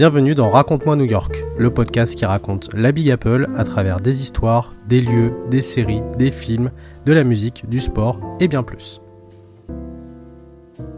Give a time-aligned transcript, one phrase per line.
[0.00, 4.22] Bienvenue dans Raconte-moi New York, le podcast qui raconte la Big Apple à travers des
[4.22, 6.70] histoires, des lieux, des séries, des films,
[7.04, 9.02] de la musique, du sport et bien plus.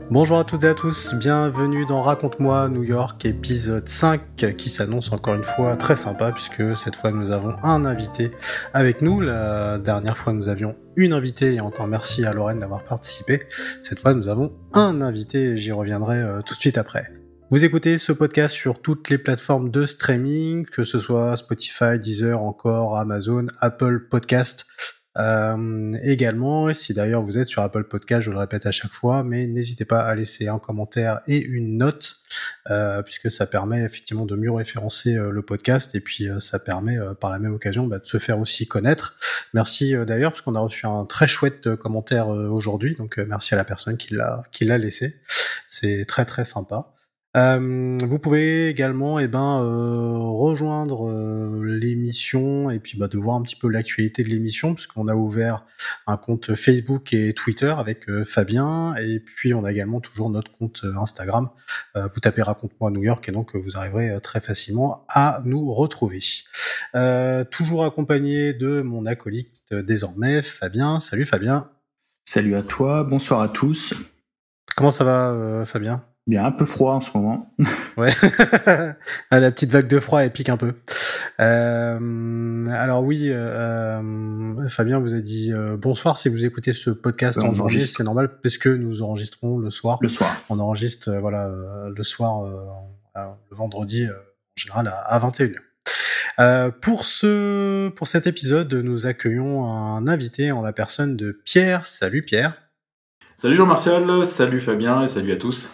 [0.08, 4.20] Bonjour à toutes et à tous, bienvenue dans Raconte-moi New York, épisode 5,
[4.56, 8.30] qui s'annonce encore une fois très sympa, puisque cette fois nous avons un invité
[8.72, 9.20] avec nous.
[9.20, 13.42] La dernière fois nous avions une invitée, et encore merci à Lorraine d'avoir participé.
[13.80, 17.10] Cette fois nous avons un invité, et j'y reviendrai euh, tout de suite après.
[17.52, 22.40] Vous écoutez ce podcast sur toutes les plateformes de streaming, que ce soit Spotify, Deezer,
[22.40, 24.64] encore Amazon, Apple Podcast,
[25.18, 29.22] euh, également, si d'ailleurs vous êtes sur Apple Podcast, je le répète à chaque fois,
[29.22, 32.22] mais n'hésitez pas à laisser un commentaire et une note,
[32.70, 36.58] euh, puisque ça permet effectivement de mieux référencer euh, le podcast et puis euh, ça
[36.58, 39.18] permet par la même occasion bah, de se faire aussi connaître.
[39.52, 43.64] Merci d'ailleurs, parce qu'on a reçu un très chouette commentaire aujourd'hui, donc merci à la
[43.64, 45.20] personne qui l'a laissé.
[45.68, 46.94] C'est très très sympa.
[47.34, 53.36] Euh, vous pouvez également eh ben, euh, rejoindre euh, l'émission et puis bah, de voir
[53.36, 55.64] un petit peu l'actualité de l'émission, puisqu'on a ouvert
[56.06, 60.84] un compte Facebook et Twitter avec Fabien, et puis on a également toujours notre compte
[60.96, 61.48] Instagram.
[61.94, 66.20] vous tapez Raconte-moi New York et donc vous arriverez très facilement à nous retrouver.
[67.50, 71.00] toujours accompagné de mon acolyte désormais, Fabien.
[71.00, 71.70] Salut Fabien.
[72.24, 73.94] Salut à toi, bonsoir à tous.
[74.76, 76.04] Comment ça va Fabien?
[76.28, 77.52] Bien, un peu froid en ce moment.
[77.96, 78.12] ouais,
[79.30, 80.74] ah, la petite vague de froid, elle pique un peu.
[81.40, 87.42] Euh, alors oui, euh, euh, Fabien vous a dit bonsoir si vous écoutez ce podcast
[87.42, 89.98] en journée, c'est normal parce que nous enregistrons le soir.
[90.00, 90.32] Le soir.
[90.48, 91.50] On enregistre voilà
[91.88, 92.44] le soir,
[93.16, 96.70] le vendredi en général à, 21h.
[96.80, 101.84] pour ce pour cet épisode, nous accueillons un invité en la personne de Pierre.
[101.84, 102.54] Salut Pierre.
[103.36, 105.72] Salut Jean-Martial, salut Fabien et salut à tous.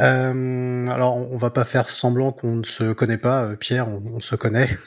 [0.00, 4.20] Euh, alors, on va pas faire semblant qu'on ne se connaît pas, euh, Pierre, on,
[4.20, 4.68] se connaît.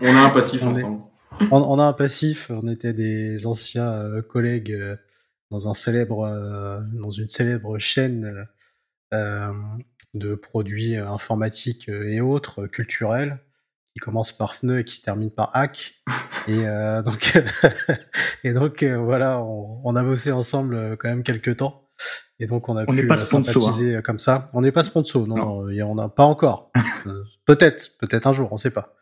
[0.00, 1.02] on a un passif ensemble.
[1.50, 4.76] on, a un passif, on était des anciens euh, collègues
[5.50, 6.26] dans un célèbre,
[6.92, 8.46] dans une célèbre chaîne
[9.12, 13.38] de produits informatiques et autres culturels
[13.94, 15.94] qui commence par FNE et qui termine par hack.
[16.48, 16.64] Et
[17.04, 17.36] donc,
[18.42, 21.87] et donc voilà, on, on, a bossé ensemble quand même quelques temps.
[22.40, 24.02] Et donc on a pu pas euh, sympathiser hein.
[24.02, 24.48] comme ça.
[24.52, 25.86] On n'est pas sponsor, non, non.
[25.86, 26.70] on n'a pas encore.
[27.06, 28.98] Euh, peut-être, peut-être un jour, on ne sait pas.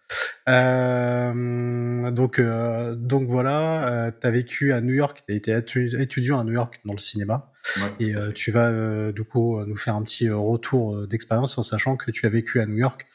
[0.49, 5.57] Euh, donc, euh, donc voilà, euh, tu as vécu à New York, tu as été
[5.99, 7.53] étudiant à New York dans le cinéma.
[7.99, 12.25] et tu vas du coup nous faire un petit retour d'expérience en sachant que tu
[12.25, 13.07] as vécu à New York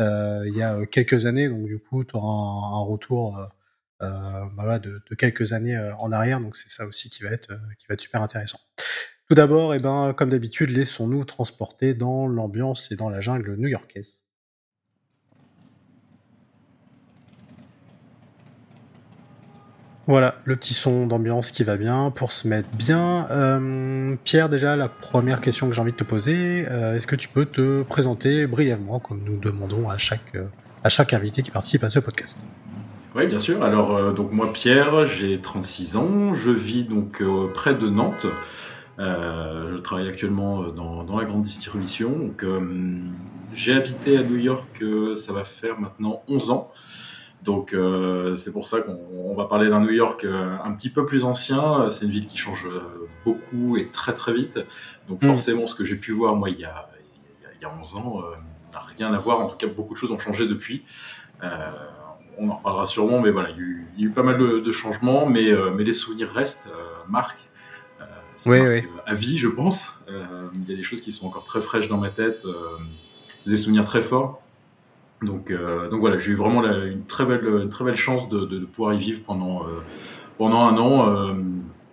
[0.00, 1.48] il y a quelques années.
[1.48, 3.38] Donc du coup, tu auras un, retour
[4.00, 6.40] voilà, de, de, quelques années en arrière.
[6.40, 7.48] Donc c'est ça aussi qui va être,
[7.78, 8.58] qui va être super intéressant.
[9.30, 14.18] Tout d'abord, eh ben, comme d'habitude, laissons-nous transporter dans l'ambiance et dans la jungle new-yorkaise.
[20.08, 23.28] Voilà, le petit son d'ambiance qui va bien pour se mettre bien.
[23.30, 27.14] Euh, Pierre, déjà, la première question que j'ai envie de te poser, euh, est-ce que
[27.14, 30.46] tu peux te présenter brièvement, comme nous demandons à chaque, euh,
[30.82, 32.40] à chaque invité qui participe à ce podcast?
[33.14, 33.62] Oui, bien sûr.
[33.62, 37.22] Alors, donc moi, Pierre, j'ai 36 ans, je vis donc
[37.54, 38.26] près de Nantes.
[39.00, 42.10] Euh, je travaille actuellement euh, dans, la grande distribution.
[42.10, 43.00] Donc, euh,
[43.54, 44.84] j'ai habité à New York,
[45.14, 46.70] ça va faire maintenant 11 ans.
[47.42, 47.74] Donc
[48.36, 51.88] c'est pour ça qu'on va parler d'un New York un petit peu plus ancien.
[51.88, 52.68] C'est une ville qui change
[53.24, 54.60] beaucoup et très très vite.
[55.08, 55.26] Donc mm.
[55.26, 56.88] forcément, ce que j'ai pu voir moi il y a,
[57.56, 58.22] il y a 11 ans
[58.72, 59.40] n'a rien à voir.
[59.40, 60.84] En tout cas, beaucoup de choses ont changé depuis.
[62.38, 63.56] on en reparlera sûrement, mais voilà, il
[63.96, 66.68] y a eu, pas mal de, changements, mais, mais les souvenirs restent,
[67.08, 67.49] marquent
[68.46, 68.82] oui, oui.
[69.06, 69.98] à vie, je pense.
[70.08, 72.42] Euh, il y a des choses qui sont encore très fraîches dans ma tête.
[72.44, 72.78] Euh,
[73.38, 74.42] c'est des souvenirs très forts.
[75.22, 78.46] Donc, euh, donc voilà, j'ai eu vraiment une, très belle, une très belle chance de,
[78.46, 79.66] de, pouvoir y vivre pendant,
[80.38, 81.36] pendant un an.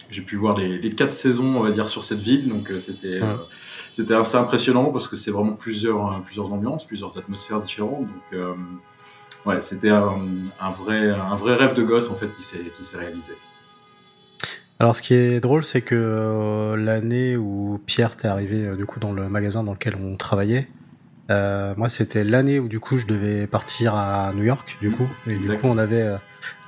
[0.09, 2.47] j'ai pu voir les, les, quatre saisons, on va dire, sur cette ville.
[2.47, 3.19] Donc c'était
[3.91, 8.07] c'était assez impressionnant parce que c'est vraiment plusieurs, plusieurs ambiances, plusieurs atmosphères différentes.
[8.07, 8.39] Donc
[9.45, 10.21] ouais, c'était un,
[10.61, 13.33] un, vrai, un vrai rêve de gosse en fait qui s'est réalisé.
[14.79, 18.85] Alors, ce qui est drôle, c'est que euh, l'année où Pierre t'est arrivé euh, du
[18.85, 20.67] coup dans le magasin dans lequel on travaillait,
[21.31, 25.07] euh, moi c'était l'année où du coup je devais partir à New York du coup.
[25.25, 26.15] Et du coup on avait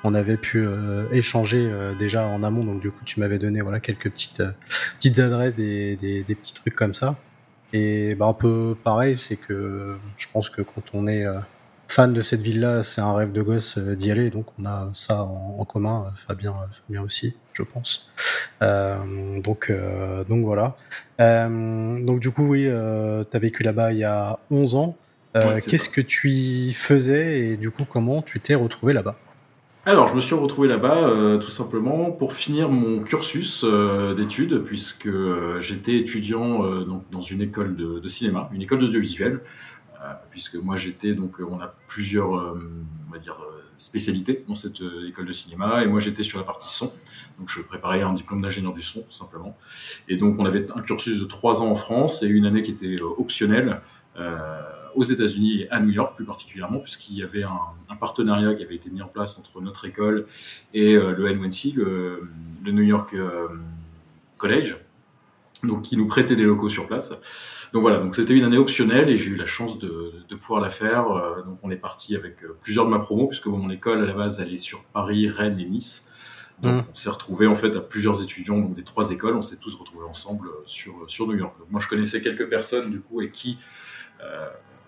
[0.04, 0.68] on avait pu
[1.12, 2.66] échanger déjà en amont.
[2.66, 4.44] Donc du coup tu m'avais donné voilà quelques petites
[4.98, 7.16] petites adresses des, des, des, petits trucs comme ça.
[7.72, 11.26] Et bah un peu pareil c'est que je pense que quand on est
[11.88, 14.30] fan de cette ville là c'est un rêve de gosse d'y aller.
[14.30, 16.54] Donc on a ça en, en commun Fabien
[16.86, 18.10] Fabien aussi je pense.
[18.62, 19.72] donc,
[20.28, 20.76] donc voilà.
[21.20, 24.98] donc du coup, oui, tu as vécu là-bas il y a 11 ans.
[25.34, 29.18] Qu'est-ce que tu y faisais et du coup, comment tu t'es retrouvé là-bas?
[29.86, 34.64] Alors, je me suis retrouvé là-bas euh, tout simplement pour finir mon cursus euh, d'études,
[34.64, 39.40] puisque euh, j'étais étudiant donc, dans une école de, cinéma, une école d'audiovisuel,
[40.32, 43.38] puisque moi j'étais donc on a plusieurs on va dire
[43.78, 46.92] spécialités dans cette école de cinéma, et moi j'étais sur la partie son,
[47.38, 49.58] donc je préparais un diplôme d'ingénieur du son tout simplement,
[50.08, 52.72] et donc on avait un cursus de trois ans en France et une année qui
[52.72, 53.82] était optionnelle
[54.96, 58.76] aux États-Unis et à New York plus particulièrement, puisqu'il y avait un, partenariat qui avait
[58.76, 60.26] été mis en place entre notre école
[60.74, 62.30] et euh, le NYC, le,
[62.64, 63.48] New York euh,
[64.38, 64.78] College,
[65.64, 67.14] donc qui nous prêtait des locaux sur place.
[67.74, 70.70] Donc voilà, donc c'était une année optionnelle et j'ai eu la chance de, pouvoir la
[70.70, 71.12] faire.
[71.12, 74.14] Euh, donc on est parti avec plusieurs de ma promo, puisque mon école à la
[74.14, 76.06] base elle est sur Paris, Rennes et Nice.
[76.62, 76.90] Donc mmh.
[76.92, 79.76] on s'est retrouvé en fait à plusieurs étudiants donc des trois écoles, on s'est tous
[79.76, 81.58] retrouvés ensemble sur sur New York.
[81.58, 83.58] Donc moi je connaissais quelques personnes du coup et qui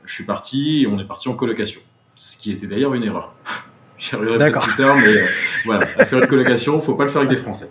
[0.06, 1.82] je suis parti et on est parti en colocation.
[2.16, 3.34] Ce qui était d'ailleurs une erreur.
[3.98, 5.28] J'y reviendrai plus tard, mais euh,
[5.66, 7.70] voilà, à faire une colocation, faut pas le faire avec des Français.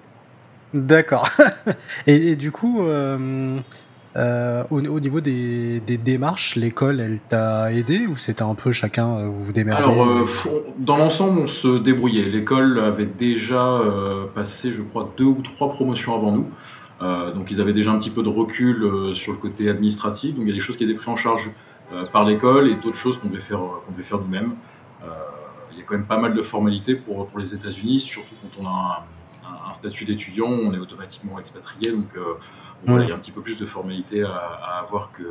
[0.74, 1.28] D'accord.
[2.06, 3.58] et, du coup, euh,
[4.16, 9.44] euh, au, niveau des, démarches, l'école, elle t'a aidé ou c'était un peu chacun vous
[9.44, 10.06] vous démerdez Alors,
[10.78, 12.24] dans l'ensemble, on se débrouillait.
[12.24, 13.80] L'école avait déjà
[14.34, 16.50] passé, je crois, deux ou trois promotions avant nous.
[17.34, 20.34] donc, ils avaient déjà un petit peu de recul sur le côté administratif.
[20.34, 21.50] Donc, il y a des choses qui étaient prises en charge
[21.92, 24.54] euh, par l'école et d'autres choses qu'on devait faire, qu'on devait faire nous-mêmes.
[25.02, 25.08] Euh,
[25.72, 28.62] il y a quand même pas mal de formalités pour, pour les États-Unis, surtout quand
[28.62, 29.19] on a un,
[29.72, 32.34] statut d'étudiant, on est automatiquement expatrié, donc euh,
[32.86, 35.24] il y a un petit peu plus de formalités à, avoir qu'un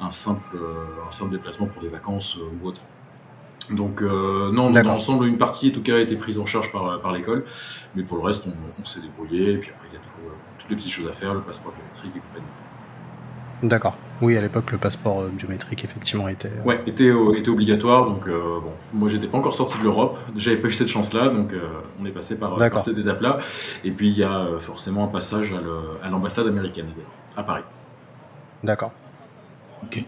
[0.00, 0.58] un simple,
[1.06, 2.82] un simple déplacement pour des vacances ou autre.
[3.70, 7.00] Donc non, dans l'ensemble, une partie en tout cas a été prise en charge par,
[7.00, 7.44] par l'école,
[7.94, 10.00] mais pour le reste, on, s'est débrouillé, et puis après il y a
[10.58, 12.50] toutes les petites choses à faire, le passeport biométrique et compagnie.
[13.62, 13.96] D'accord.
[14.22, 16.48] Oui, à l'époque, le passeport euh, biométrique, effectivement, était.
[16.48, 18.06] Euh, ouais, était, était obligatoire.
[18.06, 20.18] Donc, euh, bon, moi, j'étais pas encore sorti de l'Europe.
[20.36, 21.28] J'avais pas eu cette chance-là.
[21.28, 21.52] Donc,
[22.00, 23.38] on est passé par, par cette étape-là.
[23.84, 25.54] Et puis, il y a forcément un passage
[26.02, 26.86] à l'ambassade américaine,
[27.36, 27.64] à Paris.
[28.62, 28.92] D'accord.
[29.82, 30.02] Ok.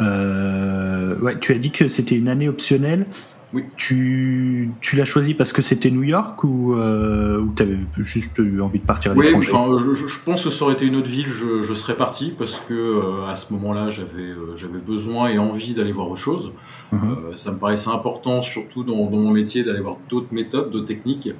[0.00, 3.06] ouais, tu as dit que c'était une année optionnelle.
[3.52, 3.64] Oui.
[3.76, 8.38] Tu, tu l'as choisi parce que c'était New York ou, euh, ou tu avais juste
[8.38, 9.50] eu envie de partir à oui, l'étranger
[9.94, 12.60] je, je, pense que ça aurait été une autre ville, je, je serais parti parce
[12.68, 16.52] que euh, à ce moment-là, j'avais euh, j'avais besoin et envie d'aller voir autre chose.
[16.92, 17.00] Mhm.
[17.02, 20.86] Euh, ça me paraissait important, surtout dans, dans mon métier, d'aller voir d'autres méthodes, d'autres
[20.86, 21.30] techniques.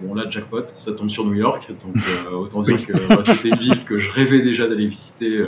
[0.00, 1.96] bon là, jackpot, ça tombe sur New York, donc
[2.32, 5.44] autant dire que c'était une ville que je rêvais déjà d'aller visiter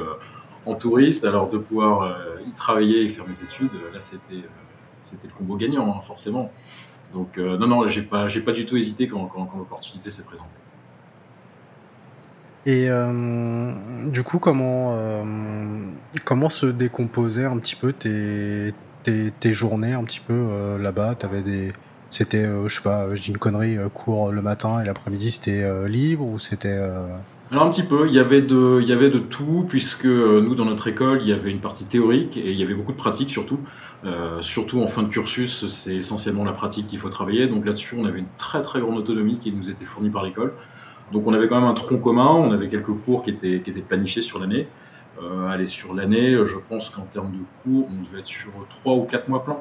[0.67, 4.43] en touriste, alors de pouvoir y travailler et faire mes études, là c'était
[5.01, 6.51] c'était le combo gagnant, hein, forcément.
[7.13, 10.23] Donc euh, non, non, j'ai pas, j'ai pas du tout hésité quand, quand, l'opportunité s'est
[10.23, 10.57] présentée.
[12.67, 13.73] Et euh,
[14.11, 15.25] du coup, comment, euh,
[16.25, 18.75] comment se décomposaient un petit peu tes,
[19.05, 21.15] tes, journées un petit peu là-bas?
[21.15, 21.73] T'avais des,
[22.11, 26.27] c'était, je sais pas, je dis une connerie, cours le matin et l'après-midi c'était libre
[26.27, 26.79] ou c'était
[27.51, 30.41] alors un petit peu, il y avait de, il y avait de tout puisque euh,
[30.41, 32.93] nous dans notre école il y avait une partie théorique et il y avait beaucoup
[32.93, 33.59] de pratique surtout.
[34.05, 37.47] Euh, surtout en fin de cursus, c'est essentiellement la pratique qu'il faut travailler.
[37.47, 40.53] Donc là-dessus, on avait une très très grande autonomie qui nous était fournie par l'école.
[41.13, 43.71] Donc on avait quand même un tronc commun, on avait quelques cours qui étaient, qui
[43.71, 44.69] étaient planifiés sur l'année.
[45.23, 48.95] Euh, allez, sur l'année, je pense qu'en termes de cours, on devait être sur trois
[48.95, 49.59] ou quatre mois pleins.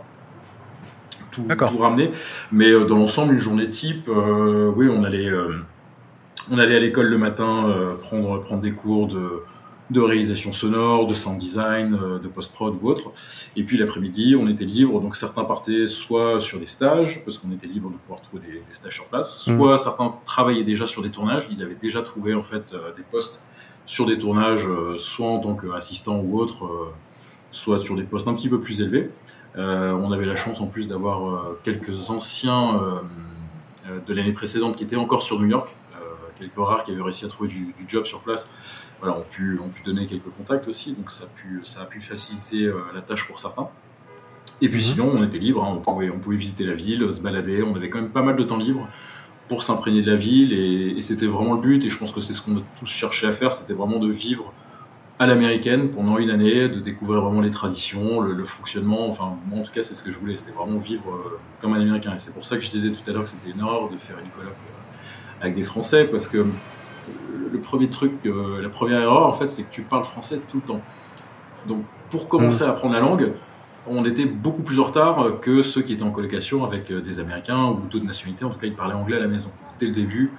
[1.32, 2.12] Tout, tout ramener.
[2.52, 5.32] Mais euh, dans l'ensemble, une journée type, euh, oui, on allait
[6.50, 9.44] on allait à l'école le matin euh, prendre, prendre des cours de,
[9.90, 13.12] de réalisation sonore, de sound design, euh, de post-prod ou autre.
[13.56, 15.00] Et puis l'après-midi, on était libre.
[15.02, 18.74] Donc certains partaient soit sur des stages, parce qu'on était libre de pouvoir trouver des,
[18.74, 19.58] stages sur place, mmh.
[19.58, 21.48] soit certains travaillaient déjà sur des tournages.
[21.52, 23.42] Ils avaient déjà trouvé en fait euh, des postes
[23.86, 24.68] sur des tournages,
[24.98, 26.92] soit en tant qu'assistant ou autre,
[27.52, 29.10] soit sur des postes un petit peu plus élevés.
[29.56, 32.82] on avait la chance en plus d'avoir quelques anciens
[34.06, 35.70] de l'année précédente qui étaient encore sur New York,
[36.38, 38.50] quelques rares qui avaient réussi à trouver du, job sur place,
[39.00, 41.86] voilà, ont pu, ont pu donner quelques contacts aussi, donc ça a pu, ça a
[41.86, 43.70] pu faciliter euh, la tâche pour certains.
[44.62, 44.84] Et puis mhm.
[44.84, 47.76] sinon, on était libre, hein, on, pouvait, on pouvait visiter la ville, se balader, on
[47.76, 48.88] avait quand même pas mal de temps libre
[49.48, 52.34] pour s'imprégner de la ville, et, c'était vraiment le but, et je pense que c'est
[52.34, 54.54] ce qu'on a tous cherché à faire, c'était vraiment de vivre
[55.20, 59.08] à l'américaine pendant une année, de découvrir vraiment les traditions, le, fonctionnement.
[59.08, 61.74] Enfin, moi en tout cas, c'est ce que je voulais, c'était vraiment vivre euh, comme
[61.74, 62.14] un américain.
[62.16, 63.98] Et c'est pour ça que je disais tout à l'heure que c'était une erreur de
[63.98, 64.54] faire une colloque
[65.42, 66.46] avec des Français, parce que
[67.52, 70.58] le premier truc, euh, la première erreur, en fait, c'est que tu parles français tout
[70.58, 70.82] le temps.
[71.68, 72.68] Donc, pour commencer mm.
[72.68, 73.32] à apprendre la langue,
[73.88, 77.20] on était beaucoup plus en retard que ceux qui étaient en colocation avec euh, des
[77.20, 78.46] Américains ou d'autres nationalités.
[78.46, 79.52] En tout cas, ils parlaient anglais à la maison.
[79.80, 80.32] Dès le début,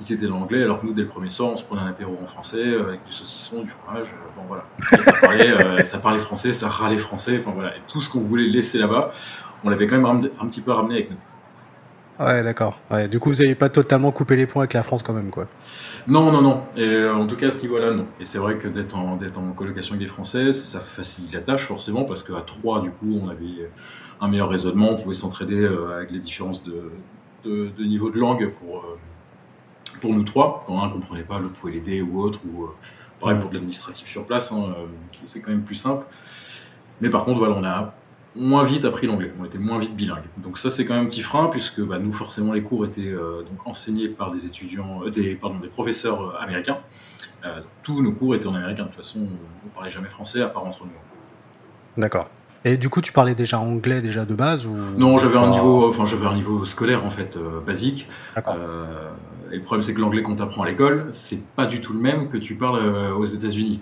[0.00, 1.88] ils étaient dans l'anglais, alors que nous, dès le premier soir, on se prenait un
[1.88, 4.64] apéro en français, avec du saucisson, du fromage, bon voilà.
[5.02, 7.76] ça, parlait, ça parlait français, ça râlait français, enfin voilà.
[7.76, 9.10] Et tout ce qu'on voulait laisser là-bas,
[9.64, 11.16] on l'avait quand même un petit peu ramené avec nous.
[12.18, 12.80] Ouais, d'accord.
[13.10, 15.46] Du coup, vous n'avez pas totalement coupé les points avec la France quand même, quoi.
[16.08, 16.62] Non, non, non.
[16.76, 18.06] Euh, en tout cas, à ce niveau-là, non.
[18.18, 21.62] Et c'est vrai que d'être en, en colocation avec des Français, ça facilite la tâche,
[21.62, 23.70] forcément, parce qu'à trois, du coup, on avait
[24.20, 26.90] un meilleur raisonnement, on pouvait s'entraider euh, avec les différences de,
[27.44, 28.98] de, niveau de langue pour, euh,
[30.00, 30.64] pour nous trois.
[30.66, 32.66] Quand un comprenait pas, l'autre pouvait l'aider ou autre, ou
[33.20, 34.74] pareil pour de l'administratif sur place, hein,
[35.24, 36.04] c'est quand même plus simple.
[37.00, 37.94] Mais par contre, voilà, on a
[38.38, 40.22] moins vite appris l'anglais, on était moins vite bilingue.
[40.38, 43.02] Donc ça c'est quand même un petit frein puisque bah, nous forcément les cours étaient
[43.02, 46.78] euh, donc enseignés par des étudiants, euh, des pardon des professeurs euh, américains.
[47.82, 48.84] tous nos cours étaient en américain.
[48.84, 52.00] De toute façon, on, ne parlait jamais français à part entre nous.
[52.00, 52.30] D'accord.
[52.64, 54.74] Et du coup, tu parlais déjà anglais déjà de base ou?
[54.96, 58.08] Non, j'avais un niveau, enfin j'avais un niveau scolaire en fait basique.
[58.36, 62.00] et le problème c'est que l'anglais qu'on t'apprend à l'école, c'est pas du tout le
[62.00, 63.80] même que tu parles aux États-Unis.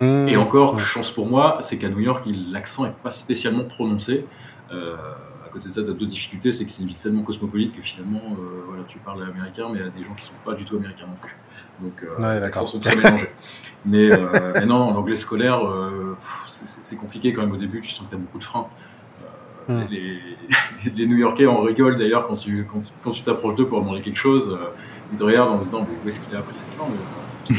[0.00, 0.28] Mmh.
[0.28, 4.26] Et encore, chance pour moi, c'est qu'à New York, l'accent n'est pas spécialement prononcé.
[4.72, 4.96] Euh,
[5.44, 7.74] à côté de ça, tu as deux difficultés, c'est que c'est une ville tellement cosmopolite
[7.74, 10.32] que finalement, euh, voilà, tu parles américain, mais il y a des gens qui sont
[10.44, 11.36] pas du tout américains non plus.
[11.80, 13.30] Donc, euh, les accents sont très mélangés.
[13.84, 16.16] Mais, euh, mais non, l'anglais scolaire, euh,
[16.46, 18.68] c'est compliqué quand même au début, tu sens que tu as beaucoup de freins.
[19.68, 19.80] Mmh.
[19.90, 20.20] Les,
[20.96, 22.66] les, New-Yorkais en rigolent d'ailleurs quand tu
[23.02, 24.58] quand, tu t'approches d'eux pour demander quelque chose.
[25.12, 26.90] ils te regardent en disant mais où est-ce qu'il a appris cette langue?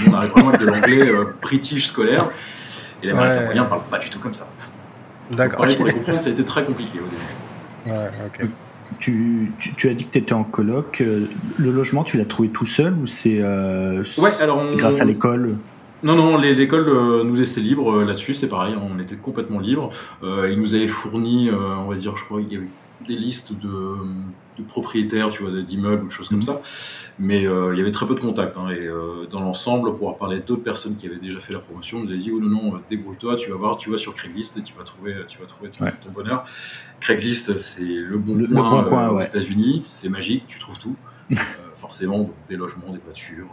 [0.10, 2.30] On arrive vraiment avec de l'anglais euh, british scolaire.
[3.04, 3.46] Et l'américain ouais.
[3.46, 4.48] moyen ne parle pas du tout comme ça.
[5.32, 5.66] D'accord.
[5.66, 7.98] Pour les comprendre, ça a été très compliqué au début.
[7.98, 8.48] Ouais, ok.
[9.00, 11.02] Tu, tu, tu, as dit que tu étais en coloc.
[11.02, 14.04] Euh, le logement, tu l'as trouvé tout seul ou c'est euh,
[14.78, 15.56] grâce à l'école?
[16.04, 19.92] Non, non, l'école euh, nous laissait libre là-dessus, c'est pareil, on était complètement libre.
[20.24, 22.68] Euh, ils nous avaient fourni, on va dire, je crois, il y avait
[23.08, 23.96] des listes de,
[24.58, 26.44] de propriétaires, tu vois, d'immeubles ou de choses comme mhm.
[26.44, 26.62] ça.
[27.20, 28.58] Mais euh, il y avait très peu de contacts.
[28.58, 32.00] Hein, et euh, dans l'ensemble, pour parler d'autres personnes qui avaient déjà fait la promotion,
[32.00, 34.58] on nous a dit, oh non, non, débrouille-toi, tu vas voir, tu vas sur Craigslist
[34.58, 36.46] et tu vas trouver, tu vas trouver ton, bonheur.
[37.00, 40.96] Craigslist, c'est le bon le, coin, euh, aux États-Unis, c'est magique, tu trouves tout.
[41.76, 43.48] forcément, des logements, des voitures,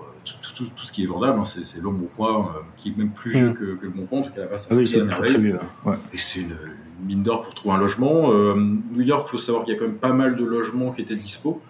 [0.54, 3.32] tout, tout, ce qui est vendable, hein, c'est le bon coin, qui est même plus
[3.32, 3.54] vieux mm.
[3.54, 5.58] que, que, le bon coin, en tout cas là-bas, ça ah oui, c'est très, mieux.
[5.86, 5.94] Ouais.
[6.12, 6.54] Et c'est une,
[7.00, 8.32] mine d'or pour trouver un logement.
[8.32, 10.92] Euh, New York, il faut savoir qu'il y a quand même pas mal de logements
[10.92, 11.60] qui étaient dispo.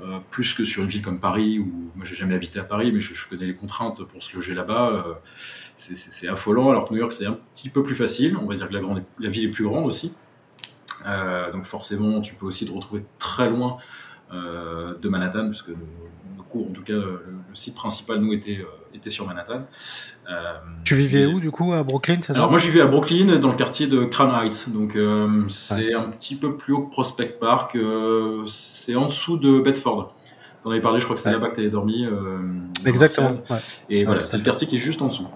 [0.00, 2.92] Euh, plus que sur une ville comme Paris, où moi j'ai jamais habité à Paris,
[2.92, 4.90] mais je, connais les contraintes pour se loger là-bas.
[4.92, 5.14] Euh,
[5.74, 8.36] c'est affolant, alors que New York c'est un petit peu plus facile.
[8.40, 10.14] On va dire que la, ville est plus grande aussi.
[11.52, 13.78] donc forcément, tu peux aussi te retrouver très loin
[14.32, 17.22] de Manhattan, puisque nos, cours, en tout cas, le,
[17.54, 19.64] site principal, nous, était, était sur Manhattan.
[20.30, 20.52] Euh,
[20.84, 23.48] tu vivais où du coup à Brooklyn ça Alors moi je vivais à Brooklyn dans
[23.48, 27.38] le quartier de Crown Heights, donc euh, c'est un petit peu plus haut que Prospect
[27.40, 30.14] Park, euh, c'est en dessous de Bedford.
[30.62, 32.04] T'en avais parlé, je crois que c'est là-bas que tu avais dormi.
[32.84, 33.36] Exactement.
[33.88, 35.28] Et voilà, c'est le quartier qui est juste en dessous.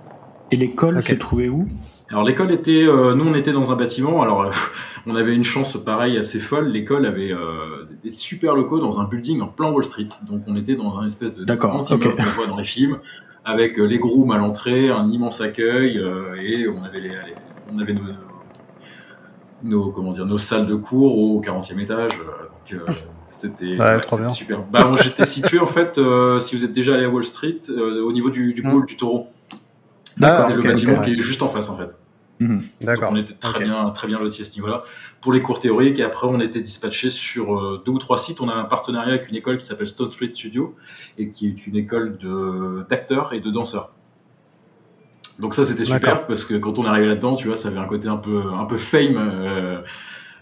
[0.51, 1.69] Et l'école se trouvait où?
[2.13, 4.23] Alors l'école était, nous on était dans un bâtiment.
[4.23, 4.51] Alors
[5.07, 6.69] on avait une chance pareille assez folle.
[6.69, 7.33] L'école avait
[8.05, 10.09] des super locaux dans un building en plein Wall Street.
[10.29, 12.99] Donc on était dans un espèce de grand immeuble qu'on voit dans les films
[13.45, 17.13] avec euh, les grooms à l'entrée, un immense accueil, euh, et on avait, les,
[17.73, 18.03] on avait nos,
[19.63, 22.13] nos, comment dire, nos salles de cours au 40e étage.
[22.21, 22.97] Euh, donc,
[23.29, 23.77] c'était
[24.29, 24.63] super.
[24.71, 25.99] Bah, J'étais situé en fait,
[26.39, 29.29] si vous êtes déjà allé à Wall Street, au niveau du, du pôle du taureau.
[30.19, 31.91] C'est le bâtiment qui est juste en face en fait.
[32.43, 32.61] Mhm.
[32.81, 33.11] D'accord.
[33.13, 34.83] On était très bien, très bien lotis à ce niveau-là.
[35.21, 38.41] Pour les cours théoriques, et après on était dispatché sur euh, deux ou trois sites.
[38.41, 40.75] On a un partenariat avec une école qui s'appelle Stone Street Studio
[41.19, 42.19] et qui est une école
[42.89, 43.93] d'acteurs et de danseurs.
[45.39, 47.79] Donc ça c'était super parce que quand on est arrivé là-dedans, tu vois, ça avait
[47.79, 49.17] un côté un peu un peu fame.
[49.17, 49.81] Euh,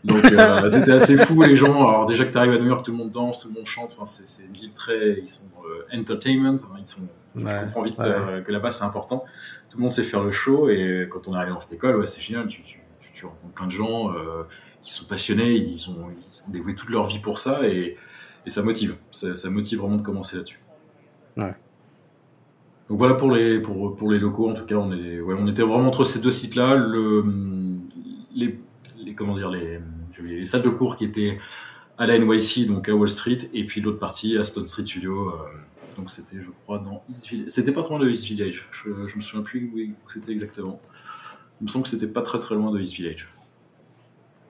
[0.05, 1.87] donc euh, c'était assez fou les gens.
[1.89, 3.67] Alors déjà que tu arrives à New York, tout le monde danse, tout le monde
[3.67, 3.95] chante.
[3.97, 5.45] Enfin c'est une ville très, ils sont
[5.93, 6.59] entertainment.
[6.79, 7.09] ils sont.
[7.37, 9.25] Ouais, je comprends vite que là-bas c'est important
[9.71, 11.97] tout le monde sait faire le show et quand on est arrivé dans cette école,
[11.97, 12.49] ouais, c'est génial.
[12.49, 12.81] Tu, tu,
[13.15, 14.43] tu, rencontres plein de gens euh,
[14.83, 17.97] qui sont passionnés, ils ont, ils ont dévoué toute leur vie pour ça et,
[18.45, 18.97] et ça motive.
[19.13, 20.61] Ça, ça, motive vraiment de commencer là-dessus.
[21.37, 21.55] Ouais.
[22.89, 24.51] Donc voilà pour les, pour, pour les locaux.
[24.51, 26.75] En tout cas, on, est, ouais, on était vraiment entre ces deux sites-là.
[26.75, 27.25] Le,
[28.35, 28.59] les,
[28.99, 29.79] les, comment dire, les,
[30.21, 31.39] les salles de cours qui étaient
[31.97, 35.29] à la NYC, donc à Wall Street, et puis l'autre partie à Stone Street Studio.
[35.29, 35.33] Euh,
[35.97, 37.51] donc c'était, je crois, dans East Village.
[37.51, 38.69] C'était pas trop loin de East Village.
[38.73, 40.81] Je, je me souviens plus où c'était exactement.
[41.61, 43.29] Il me semble que c'était pas très très loin de East Village.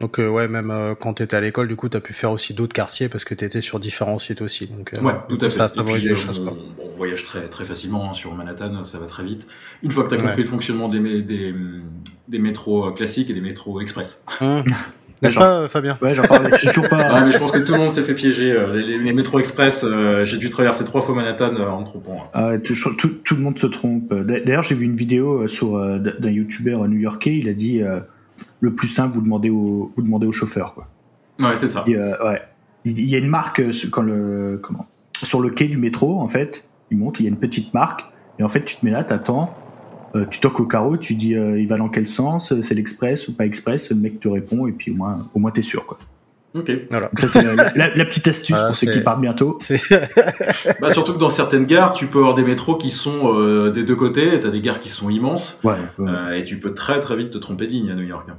[0.00, 2.14] Donc euh, ouais, même euh, quand tu étais à l'école, du coup, tu as pu
[2.14, 4.66] faire aussi d'autres quartiers parce que tu étais sur différents sites aussi.
[4.66, 5.50] Donc, euh, ouais, tout à fait.
[5.50, 6.40] Ça a les choses.
[6.40, 9.46] On, voyage très, très facilement hein, sur Manhattan, ça va très vite.
[9.82, 11.54] Une fois que tu as compris le fonctionnement des, des,
[12.28, 14.22] des, métros classiques et des métros express.
[14.40, 14.64] Hum.
[15.22, 16.50] N'est-ce pas, Fabien Ouais, j'en parlais.
[16.56, 17.24] Je toujours pas.
[17.24, 18.56] mais je pense que tout le monde s'est fait piéger.
[18.72, 19.84] Les, les, métros express,
[20.24, 22.24] j'ai dû traverser trois fois Manhattan en trompant.
[22.24, 22.28] Hein.
[22.32, 24.14] Ah, tout, tout, le monde se trompe.
[24.14, 27.36] D'ailleurs, j'ai vu une vidéo sur d'un YouTuber new-yorkais.
[27.36, 27.82] Il a dit
[28.60, 30.88] le plus simple, vous demandez au, vous demandez au chauffeur, quoi.
[31.38, 31.84] Ouais, c'est ça.
[31.86, 32.42] ouais.
[32.86, 34.86] Il y a une marque quand le comment
[35.22, 36.64] sur le quai du métro, en fait.
[36.90, 38.04] Il monte, il y a une petite marque.
[38.38, 39.54] Et en fait, tu te mets là, t'attends
[40.14, 43.28] euh, tu toques au carreau, tu dis euh, il va dans quel sens, c'est l'express
[43.28, 45.86] ou pas express, le mec te répond et puis au moins, au moins t'es sûr
[45.86, 45.98] quoi.
[46.52, 46.72] Ok.
[46.90, 47.10] Voilà.
[47.16, 49.58] ça c'est la, petite astuce pour ceux qui partent bientôt.
[50.80, 53.84] bah, surtout que dans certaines gares, tu peux avoir des métros qui sont euh, des
[53.84, 54.40] deux côtés.
[54.40, 55.60] T'as des gares qui sont immenses.
[55.62, 55.76] Ouais.
[56.36, 58.28] et tu peux très très vite te tromper de ligne à New York.
[58.30, 58.38] Hein.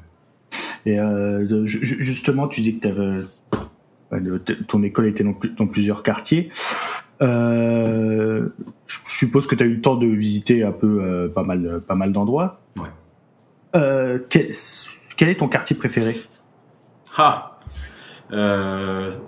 [0.86, 0.98] Et
[1.64, 2.88] justement, tu dis que
[4.12, 4.30] avais,
[4.68, 5.24] ton école était
[5.58, 6.50] dans plusieurs quartiers.
[7.22, 8.50] Euh,
[8.88, 11.82] je suppose que tu as eu le temps de visiter un peu euh, pas mal,
[11.88, 12.62] pas mal d'endroits.
[12.78, 12.88] Ouais.
[13.76, 16.16] Euh, quel, est ton quartier préféré?
[17.18, 17.58] Ah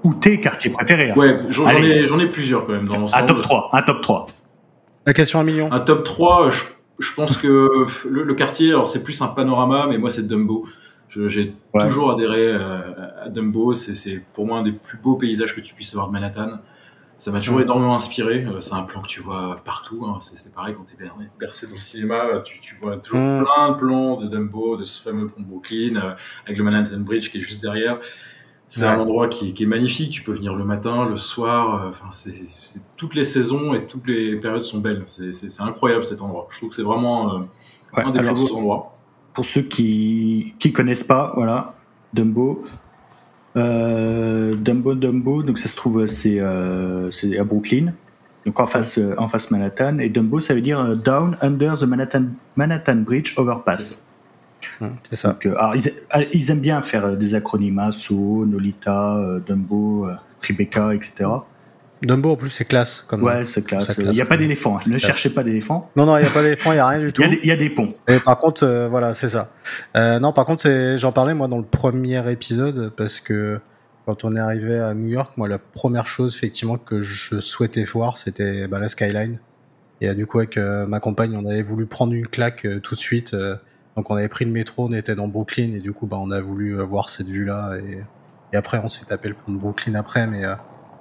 [0.03, 1.15] Ou tes quartiers préférés hein.
[1.15, 3.23] Ouais, j'en ai, ai, plusieurs quand même dans l'ensemble.
[3.23, 4.27] Un top 3, un top 3.
[5.05, 5.71] La question un million.
[5.71, 6.49] Un top 3,
[6.99, 7.69] je, pense que
[8.09, 10.65] le, quartier, alors c'est plus un panorama, mais moi c'est Dumbo.
[11.09, 13.73] J'ai toujours adhéré à Dumbo.
[13.73, 16.59] C'est pour moi un des plus beaux paysages que tu puisses avoir de Manhattan.
[17.23, 18.43] Ça m'a toujours énormément inspiré.
[18.43, 20.05] Euh, c'est un plan que tu vois partout.
[20.05, 20.19] Hein.
[20.19, 23.45] C'est pareil quand tu es bercé dans le cinéma, tu, tu vois toujours mm.
[23.45, 26.15] plein de plans de Dumbo, de ce fameux pont Brooklyn, euh,
[26.45, 27.99] avec le Manhattan Bridge qui est juste derrière.
[28.67, 30.11] C'est un endroit qui, est magnifique.
[30.11, 31.85] Tu peux venir le matin, le soir.
[31.85, 35.03] Euh, enfin, c'est toutes les saisons et toutes les périodes sont belles.
[35.05, 36.49] C'est incroyable cet endroit.
[36.51, 37.47] Je trouve que c'est vraiment
[37.93, 38.97] un des plus beaux endroits.
[39.33, 41.75] Pour ceux qui qui connaissent pas, voilà,
[42.13, 42.67] Dumbo, euh,
[43.55, 47.93] Dumbo Dumbo, donc ça se trouve c'est euh, à Brooklyn,
[48.45, 49.99] donc en face euh, en face Manhattan.
[49.99, 54.03] Et Dumbo, ça veut dire euh, Down Under the Manhattan Manhattan Bridge Overpass.
[55.09, 55.29] c'est ça.
[55.29, 60.07] Donc, alors, ils, aiment bien faire des acronymes ASO, Nolita, Dumbo,
[60.41, 61.25] Tribeca, etc.
[62.05, 63.03] Dumbo en plus c'est classe.
[63.07, 63.97] Comme ouais, c'est classe.
[63.97, 64.77] Il n'y a pas d'éléphant.
[64.77, 64.81] Hein.
[64.87, 65.89] Ne cherchez pas d'éléphant.
[65.95, 67.23] Non, non, il n'y a pas d'éléphant, il n'y a rien du tout.
[67.23, 67.89] Il y, a des ponts.
[68.07, 69.51] Et par contre, euh, voilà, c'est ça.
[69.95, 73.59] Euh, non, par contre, j'en parlais moi dans le premier épisode parce que
[74.05, 77.85] quand on est arrivé à New York, moi la première chose effectivement que je souhaitais
[77.85, 79.39] voir, c'était bah, la skyline.
[80.01, 82.99] Et euh, du coup avec ma compagne, on avait voulu prendre une claque tout de
[82.99, 83.33] suite.
[83.95, 86.31] donc on avait pris le métro, on était dans Brooklyn et du coup bah on
[86.31, 88.03] a voulu voir cette vue là et,
[88.51, 90.43] et après on s'est tapé le pont de Brooklyn après, mais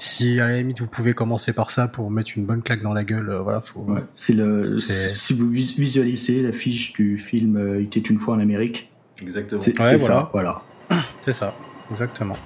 [0.03, 2.93] si à la limite vous pouvez commencer par ça pour mettre une bonne claque dans
[2.93, 3.87] la gueule, euh, voilà, faut.
[4.17, 4.79] c'est le.
[4.79, 8.91] Si vous visualisez l'affiche du film euh, Il était une fois en Amérique.
[9.21, 9.61] Exactement.
[9.61, 9.99] C'est voilà.
[9.99, 10.63] ça, voilà.
[11.25, 11.55] C'est ça,
[11.91, 12.37] exactement.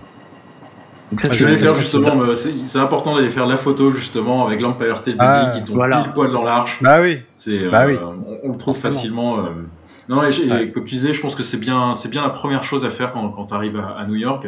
[1.10, 4.60] Donc ça, ah, je vais faire justement, c'est important d'aller faire la photo justement avec
[4.60, 6.82] l'Empire State Building ah, qui tombe pile poil dans l'arche.
[6.82, 7.20] Bah oui.
[7.36, 7.94] C'est, bah oui.
[7.94, 9.38] Euh, on, le trouve facilement.
[10.08, 12.84] Non, et, comme tu disais, je pense que c'est bien, c'est bien la première chose
[12.84, 14.46] à faire quand, quand tu arrives à, New York.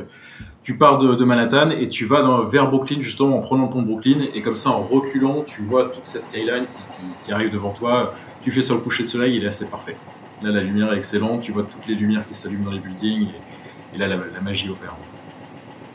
[0.63, 4.27] Tu pars de, Manhattan et tu vas dans, vers Brooklyn justement en prenant pont Brooklyn
[4.35, 6.67] et comme ça en reculant, tu vois toute cette skyline
[7.23, 8.15] qui, arrive devant toi.
[8.43, 9.97] Tu fais sur le coucher de soleil, il est assez parfait.
[10.43, 13.29] Là, la lumière est excellente, tu vois toutes les lumières qui s'allument dans les buildings
[13.95, 14.95] et, là, la, magie opère.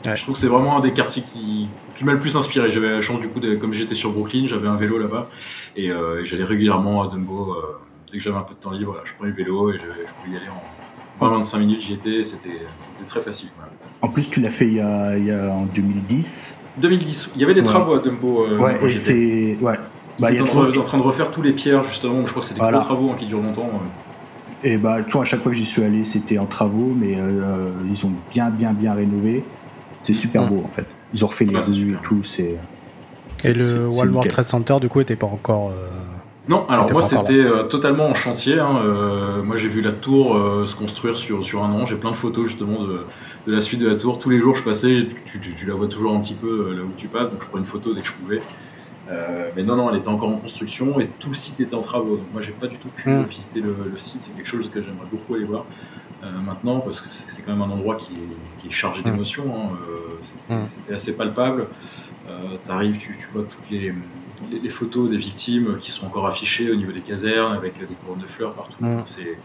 [0.04, 1.68] Je trouve que c'est vraiment un des quartiers qui,
[2.02, 2.70] m'a le plus inspiré.
[2.70, 5.30] J'avais la chance du coup, comme j'étais sur Brooklyn, j'avais un vélo là-bas
[5.76, 7.52] et, euh, j'allais régulièrement à Dumbo.
[7.52, 7.78] Euh,
[8.14, 10.34] dès que j'avais un peu de temps libre, je prenais le vélo et je, pouvais
[10.34, 11.82] y aller en 20-25 minutes.
[11.82, 12.60] J'y étais, c'était
[13.04, 13.48] très facile.
[14.02, 16.60] En plus, tu l'as fait il y, a, il y, a, en 2010.
[16.78, 17.32] 2010.
[17.34, 18.46] Il y avait des travaux à Dumbo.
[18.46, 19.74] Euh, ouais, et c'est ouais.
[20.20, 22.24] Bah, ils étaient en, train de refaire tous les pierres justement.
[22.24, 23.68] Je crois que c'était des gros travaux hein, qui durent longtemps.
[24.62, 27.70] Et bah, toi, à chaque fois que j'y suis allé, c'était en travaux, mais euh,
[27.90, 29.42] ils ont bien, bien, bien rénové.
[30.04, 30.86] C'est super beau en fait.
[31.12, 32.22] Ils ont refait les rues et tout.
[32.22, 32.54] C'est.
[33.44, 35.70] Et le Walmart Trade Center, du coup, était pas encore.
[35.70, 35.88] Euh,
[36.46, 38.58] non, alors moi c'était euh, totalement en chantier.
[38.58, 41.86] Hein, euh, moi j'ai vu la tour euh, se construire sur, sur un an.
[41.86, 43.06] J'ai plein de photos justement de,
[43.46, 44.18] de, la suite de la tour.
[44.18, 46.92] Tous les jours je passais, tu, tu, la vois toujours un petit peu là où
[46.96, 48.42] tu passes, donc je prends une photo dès que je pouvais.
[49.56, 52.16] mais non, non, elle était encore en construction et tout le site était en travaux.
[52.16, 53.22] Donc moi j'ai pas du tout pu mm.
[53.22, 54.20] visiter le, site.
[54.20, 55.64] C'est quelque chose que j'aimerais beaucoup aller voir
[56.44, 59.04] maintenant parce que c'est quand même un endroit qui est, qui est chargé mm.
[59.04, 59.44] d'émotions.
[60.50, 60.68] Hein, mm.
[60.68, 61.68] C'était assez palpable.
[62.26, 63.92] tu arrives, tu, tu vois toutes les
[64.50, 68.20] les, photos des victimes qui sont encore affichées au niveau des casernes avec des couronnes
[68.20, 68.76] de fleurs partout.
[69.04, 69.38] C'est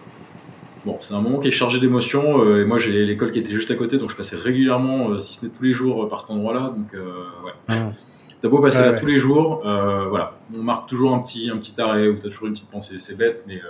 [0.85, 2.43] bon, c'est un moment qui est chargé d'émotions.
[2.43, 5.19] Euh, et moi, j'ai l'école qui était juste à côté, donc je passais régulièrement, euh,
[5.19, 6.73] si ce n'est tous les jours, euh, par cet endroit-là.
[6.75, 7.93] Donc, ouais.
[8.41, 11.73] T'as beau passer là tous les jours, voilà, on marque toujours un petit, un petit
[11.79, 12.97] arrêt ou t'as toujours une petite pensée.
[12.97, 13.61] C'est bête, mais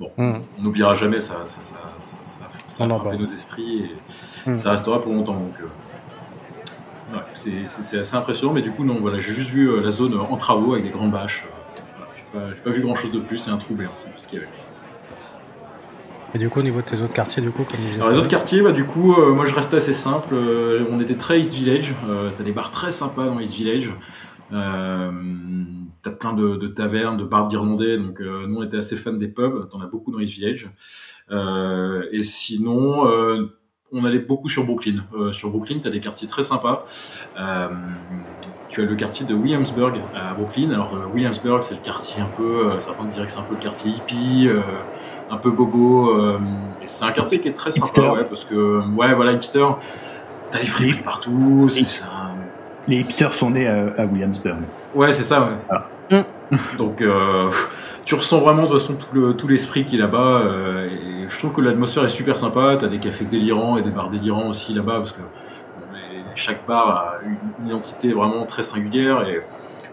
[0.00, 1.20] bon, on n'oubliera jamais.
[1.20, 1.76] Ça, ça, ça,
[2.66, 3.90] ça, a nos esprits
[4.46, 5.34] et ça restera pour longtemps.
[5.34, 10.18] Donc, c'est assez impressionnant, mais du coup, non, voilà, j'ai juste vu euh, la zone
[10.18, 11.44] en travaux avec des grandes bâches.
[12.34, 14.26] Euh, j'ai pas, vu grand chose de plus, c'est un trou béant, c'est tout ce
[14.26, 14.50] qu'il y avait.
[16.34, 18.18] Et du coup, au niveau de tes autres quartiers, du coup, comme ils Alors, les
[18.18, 20.34] autres quartiers, bah, du coup, euh, moi je restais assez simple.
[20.34, 21.94] Euh, on était très East Village.
[22.08, 23.90] Euh, T'as des bars très sympas dans East Village.
[24.54, 25.10] Euh,
[26.02, 27.96] T'as plein de, de tavernes, de bars d'Irlandais.
[27.96, 29.70] Donc, euh, nous on était assez fans des pubs.
[29.70, 30.68] T'en as beaucoup dans East Village.
[31.30, 33.06] Euh, et sinon,
[33.90, 35.04] on allait beaucoup sur Brooklyn.
[35.32, 36.84] Sur Brooklyn, t'as des quartiers très sympas.
[38.68, 40.70] Tu as le quartier de Williamsburg à Brooklyn.
[40.72, 42.70] Alors, Williamsburg, c'est le quartier un peu.
[42.80, 44.48] certains diraient que c'est un peu le quartier hippie.
[45.30, 46.12] un peu bobo.
[46.82, 49.64] et c'est un quartier qui est très sympa, ouais, parce que, ouais, voilà, hipster.
[50.50, 51.68] T'as les friperies partout.
[51.70, 52.33] c'est un-
[52.88, 54.58] Les hipsters sont nés à, à Williamsburg.
[54.94, 55.76] Ouais, c'est ça, ouais.
[56.10, 56.24] Ah.
[56.78, 57.50] Donc, euh,
[58.04, 60.42] tu ressens vraiment de toute façon tout le- tout l'esprit qui est là-bas.
[60.44, 62.76] euh, et je trouve que l'atmosphère est super sympa.
[62.78, 66.66] T'as des cafés délirants et des bars délirants aussi là-bas, parce que bon, les- chaque
[66.66, 69.26] bar a une, une identité vraiment très singulière.
[69.26, 69.38] Et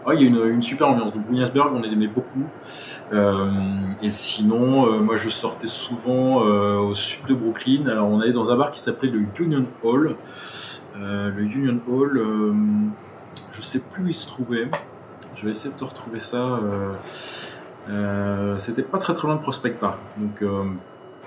[0.06, 1.12] ouais, il y a une, une super ambiance.
[1.14, 2.44] Donc, Williamsburg, on aimait beaucoup.
[3.14, 3.50] Euh,
[4.02, 7.86] et sinon, euh, moi, je sortais souvent au sud de Brooklyn.
[7.90, 10.16] Alors, on allait dans un bar qui s'appelait le Union Hall.
[10.96, 12.52] Euh, le Union Hall, euh,
[13.52, 14.68] je sais plus où il se trouvait.
[15.36, 16.60] Je vais essayer de te retrouver ça.
[17.88, 20.42] euh, C'était pas très très loin de Prospect Park, donc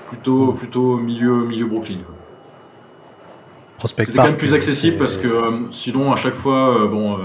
[0.07, 0.55] plutôt Mm.
[0.57, 1.97] plutôt milieu milieu Brooklyn.
[2.05, 2.15] quoi.
[3.77, 7.17] Prospect C'était quand même plus accessible parce que euh, sinon à chaque fois, euh, bon,
[7.17, 7.21] euh,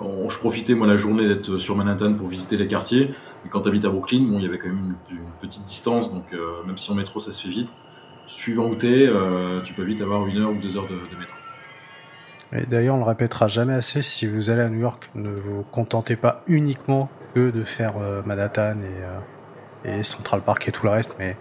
[0.00, 3.14] on- je profitais moi la journée d'être sur Manhattan pour visiter les quartiers.
[3.44, 5.64] Et quand tu habites à Brooklyn, bon, il y avait quand même une, une petite
[5.64, 6.32] distance, donc
[6.66, 7.74] même si en métro ça se fait vite,
[8.28, 11.18] suivant où t'es, euh, tu peux vite avoir une heure ou deux heures de, de
[11.18, 11.34] métro.
[12.54, 15.64] Et d'ailleurs, on le répétera jamais assez, si vous allez à New York, ne vous
[15.72, 20.84] contentez pas uniquement que de faire euh, Manhattan et, euh, et Central Park et tout
[20.84, 21.36] le reste, mais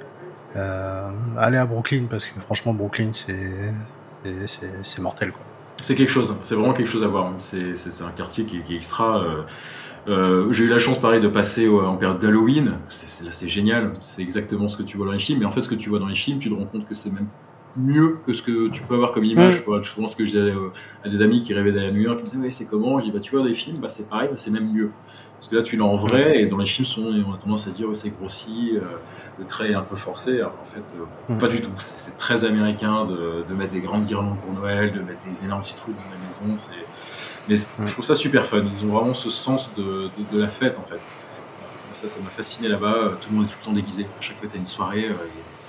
[0.55, 5.33] euh, allez à Brooklyn, parce que franchement, Brooklyn, c'est mortel.
[5.81, 7.33] C'est quelque chose, c'est vraiment quelque chose à voir.
[7.39, 9.21] C'est un quartier qui, est- extra.
[10.07, 12.77] J'ai eu la chance, pareil, de passer en période d'Halloween.
[12.89, 13.93] C'est génial.
[13.99, 15.39] C'est exactement ce que tu vois dans les films.
[15.39, 16.93] Mais en fait, ce que tu vois dans les films, tu te rends compte que
[16.93, 17.27] c'est même
[17.77, 19.63] mieux que ce que tu peux avoir comme image.
[19.63, 19.83] Quoi.
[19.83, 20.71] Souvent, ce que je disais euh,
[21.05, 22.99] à des amis qui rêvaient d'aller à New York, ils me disaient Ouais, c'est comment?
[22.99, 24.91] Je dis Bah, tu vois, les films, bah, c'est pareil, mais c'est même mieux.
[25.39, 26.85] Parce que là, tu l'as en vrai, et dans les films,
[27.27, 28.81] on a tendance à dire ouais, c'est grossi, euh,
[29.39, 30.35] le trait est un peu forcé.
[30.39, 31.39] Alors qu'en fait, euh, Mm.
[31.39, 31.71] pas du tout.
[31.79, 35.63] C'est très américain de, de mettre des grandes guirlandes pour Noël, de mettre des énormes
[35.63, 36.57] citrouilles dans la maison.
[36.57, 36.73] C'est
[37.49, 37.87] mais Mm.
[37.87, 38.61] je trouve ça super fun.
[38.71, 40.99] Ils ont vraiment ce sens de, de, de la fête en fait.
[41.93, 42.93] Ça, ça m'a fasciné là-bas.
[42.95, 44.03] Euh, Tout le monde est tout le temps déguisé.
[44.03, 45.07] À chaque fois que tu as une soirée,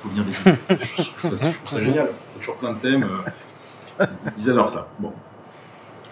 [0.02, 0.58] faut venir déguisé.
[0.98, 2.06] je, trouve ça, je trouve ça génial.
[2.06, 3.04] Il y a toujours plein de thèmes.
[4.00, 4.06] euh,
[4.38, 4.88] ils adorent ça.
[4.98, 5.12] Bon.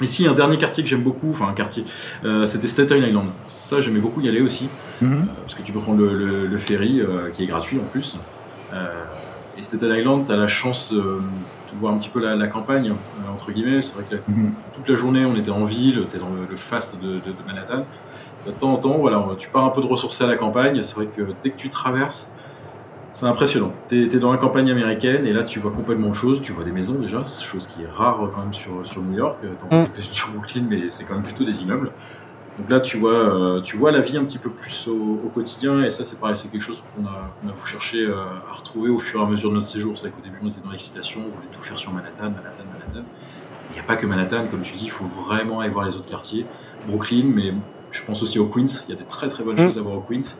[0.01, 1.85] Ici, un dernier quartier que j'aime beaucoup, enfin un quartier,
[2.25, 3.29] euh, c'était Staten Island.
[3.49, 4.69] Ça, j'aimais beaucoup y aller aussi.
[5.03, 5.13] Mhm.
[5.13, 7.85] Euh, parce que tu peux prendre le, le- le ferry euh, qui est gratuit en
[7.85, 8.17] plus.
[9.59, 11.19] Et Staten Island, tu as la chance de
[11.81, 12.93] voir un petit peu la, la campagne,
[13.31, 13.83] entre guillemets.
[13.83, 14.53] C'est vrai que la- Mhm.
[14.75, 17.19] toute la journée, on était en ville, tu es dans le, le fast de, de-
[17.19, 17.85] de Manhattan.
[18.47, 20.83] De temps en temps, voilà, tu pars un peu de ressourcer à la campagne.
[20.83, 22.33] C'est vrai que dès que tu traverses,
[23.13, 23.73] c'est impressionnant.
[23.89, 26.41] Tu es, dans la campagne américaine et là, tu vois complètement autre chose.
[26.41, 29.41] Tu vois des maisons déjà, chose qui est rare quand même sur, sur New York.
[29.69, 29.87] T'en Mm.
[30.01, 31.91] sur Brooklyn, mais c'est quand même plutôt des immeubles.
[32.59, 35.29] Donc là, tu vois, euh, tu vois la vie un petit peu plus au, au
[35.33, 38.17] quotidien, et ça, c'est pareil, c'est quelque chose qu'on a, qu'on a cherché euh,
[38.51, 39.97] à retrouver au fur et à mesure de notre séjour.
[39.97, 42.65] C'est vrai qu'au début, on était dans l'excitation, on voulait tout faire sur Manhattan, Manhattan,
[42.73, 43.07] Manhattan.
[43.71, 45.97] Il n'y a pas que Manhattan, comme tu dis, il faut vraiment aller voir les
[45.97, 46.45] autres quartiers.
[46.87, 47.55] Brooklyn, mais
[47.93, 48.67] je pense aussi au Queens.
[48.89, 49.67] Il y a des très très bonnes Mm.
[49.67, 50.37] choses à voir au Queens.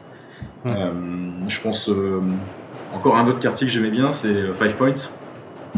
[0.67, 0.93] Euh,
[1.49, 2.21] je pense euh,
[2.95, 4.93] encore un autre quartier que j'aimais bien, c'est euh, Five Points.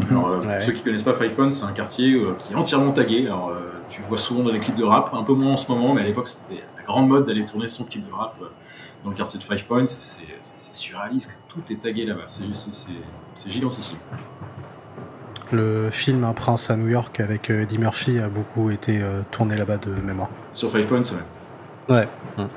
[0.09, 0.55] Alors, euh, Ouais.
[0.55, 3.25] pour ceux qui connaissent pas Five Points, c'est un quartier qui est entièrement tagué.
[3.27, 3.51] Alors,
[3.89, 5.93] tu le vois souvent dans les clips de rap, un peu moins en ce moment,
[5.93, 8.35] mais à l'époque, c'était la grande mode d'aller tourner son clip de rap
[9.03, 9.85] dans le quartier de Five Points.
[9.85, 12.23] C'est surréaliste, tout est tagué là-bas.
[12.27, 13.97] C'est- gigantissime.
[15.51, 19.77] Le film Un prince à New York avec Eddie Murphy a beaucoup été tourné là-bas
[19.77, 20.29] de mémoire.
[20.53, 21.95] Sur Five Points, ouais.
[21.95, 22.07] Ouais.
[22.37, 22.47] Mm.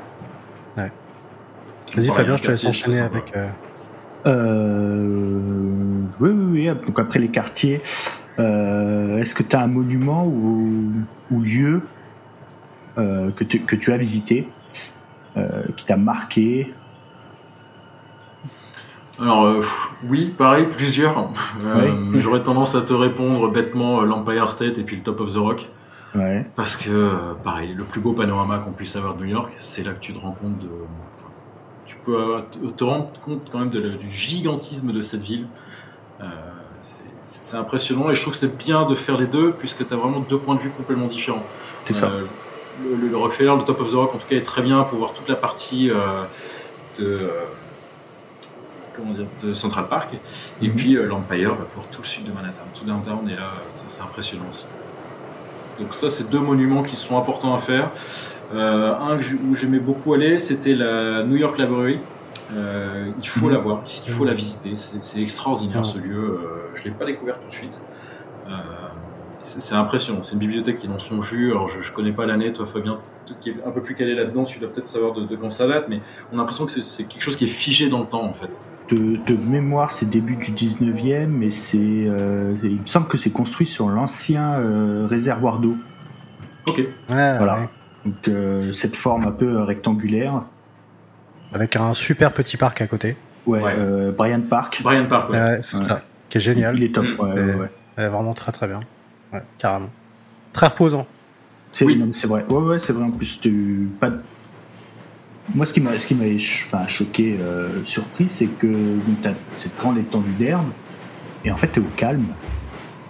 [1.94, 3.34] Vas-y Fabien, je te laisse enchaîner avec...
[3.36, 3.48] euh,
[4.26, 6.80] Euh, oui, oui, oui.
[6.86, 7.80] Donc après les quartiers,
[8.38, 10.92] euh, est-ce que tu as un monument ou,
[11.30, 11.82] ou lieu
[12.98, 14.48] euh, que, tu, que tu as visité,
[15.36, 16.74] euh, qui t'a marqué?
[19.20, 19.62] Alors, euh,
[20.08, 21.30] oui, pareil, plusieurs.
[21.64, 22.20] Euh.
[22.20, 25.68] J'aurais tendance à te répondre bêtement l'Empire State et puis le Top of the Rock.
[26.14, 26.46] Ouais.
[26.54, 29.92] Parce que, pareil, le plus beau panorama qu'on puisse avoir de New York, c'est là
[29.92, 30.68] que tu te rends compte de.
[31.86, 32.42] Tu peux avoir-
[32.76, 35.46] te, rendre compte quand même de la- du gigantisme de cette ville.
[36.20, 36.24] Euh,
[36.82, 39.96] c'est- impressionnant et je trouve que c'est bien de faire les deux puisque tu as
[39.96, 41.42] vraiment deux points de vue complètement différents.
[41.86, 42.06] C'est ça.
[42.06, 42.22] Euh,
[43.00, 44.98] le, le Rockefeller, le Top of the Rock, en tout cas, est très bien pour
[44.98, 45.96] voir toute la partie euh,
[46.98, 47.28] de, euh,
[48.94, 50.10] comment dire, de Central Park.
[50.62, 50.74] Et Mhm.
[50.76, 53.28] puis euh, l'Empire va pour tout le sud de Manhattan, tout downtown.
[53.28, 54.66] Et là, c'est impressionnant aussi.
[55.80, 57.90] Donc ça, c'est deux monuments qui sont importants à faire.
[58.54, 61.98] Euh, un où j'aimais beaucoup aller, c'était la New York Library.
[62.52, 64.74] il faut la voir, il faut la visiter.
[64.76, 66.38] C'est extraordinaire ce lieu.
[66.74, 67.80] je ne l'ai pas découvert tout de suite.
[69.42, 70.22] c'est impressionnant.
[70.22, 71.50] C'est une bibliothèque qui est dans son jus.
[71.50, 72.52] Alors, je ne connais pas l'année.
[72.52, 72.98] Toi, Fabien,
[73.40, 75.66] qui est un peu plus calé là-dedans, tu dois peut-être savoir de, de, quand ça
[75.66, 75.86] date.
[75.88, 76.00] Mais
[76.32, 78.58] on a l'impression que c'est quelque chose qui est figé dans le temps, en fait
[78.94, 83.66] de, mémoire, c'est début du 19e, mais c'est, euh, il me semble que c'est construit
[83.66, 85.76] sur l'ancien euh, réservoir d'eau.
[86.66, 86.82] Ok.
[87.08, 87.68] voilà.
[88.06, 90.42] Donc euh, cette forme un peu rectangulaire.
[91.52, 93.16] Avec un super petit parc à côté.
[93.46, 93.62] Ouais.
[94.16, 94.80] Brian Park.
[94.82, 95.30] Brian Park.
[95.30, 95.60] Ouais.
[95.62, 96.00] c'est ça.
[96.28, 96.76] Qui est génial.
[96.78, 97.04] Il est top.
[97.04, 97.68] Mm.
[97.98, 98.80] Ouais, vraiment très très bien.
[99.58, 99.90] carrément.
[100.52, 101.06] Très reposant.
[101.72, 102.02] C'est oui.
[102.12, 102.44] c'est vrai.
[102.48, 103.04] Ouais, ouais, c'est vrai.
[103.04, 104.10] En plus, tu pas
[105.54, 108.66] moi, ce qui m'a, ce qui m'a enfin, choqué, euh, surpris, c'est que
[109.22, 110.70] tu as cette grande étendue d'herbe,
[111.44, 112.26] et en fait, tu es au calme.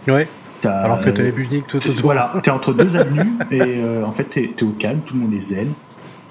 [0.06, 0.28] Ouais.
[0.64, 1.94] Alors que tu as les buildings tout autour.
[2.02, 5.14] Voilà, tu es entre deux avenues, et euh, en fait, tu es, au calme, tout
[5.14, 5.72] le monde est zen.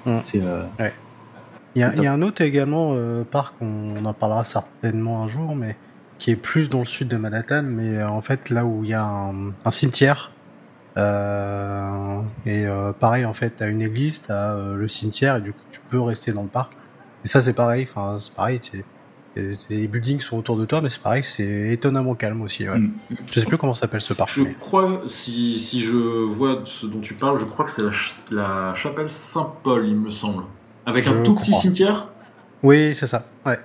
[0.04, 0.18] Mm.
[0.24, 0.92] C'est, euh, ouais.
[1.74, 2.96] Il y, a, il y, a, un autre également
[3.30, 5.76] parc, on, en parlera certainement un jour, mais
[6.18, 8.94] qui est plus dans le sud de Manhattan, mais en fait là où il y
[8.94, 10.32] a un, un cimetière
[10.96, 15.52] euh, et euh, pareil, en fait, t'as une église, t'as euh, le cimetière, et du
[15.52, 16.72] coup, tu peux rester dans le parc.
[17.24, 17.86] Et ça, c'est pareil.
[17.88, 18.60] Enfin, c'est pareil.
[19.36, 22.68] Les buildings sont autour de toi, mais c'est pareil, c'est étonnamment calme aussi.
[22.68, 22.78] Ouais.
[22.78, 22.92] Mm.
[23.26, 24.30] Je sais plus comment s'appelle ce parc.
[24.30, 27.82] Je crois, si, si je vois ce dont tu parles, je crois que c'est
[28.30, 30.44] la, chapelle Saint-Paul, il me semble.
[30.86, 32.08] Avec un tout petit cimetière
[32.62, 33.26] Oui, c'est ça.
[33.44, 33.58] Ouais.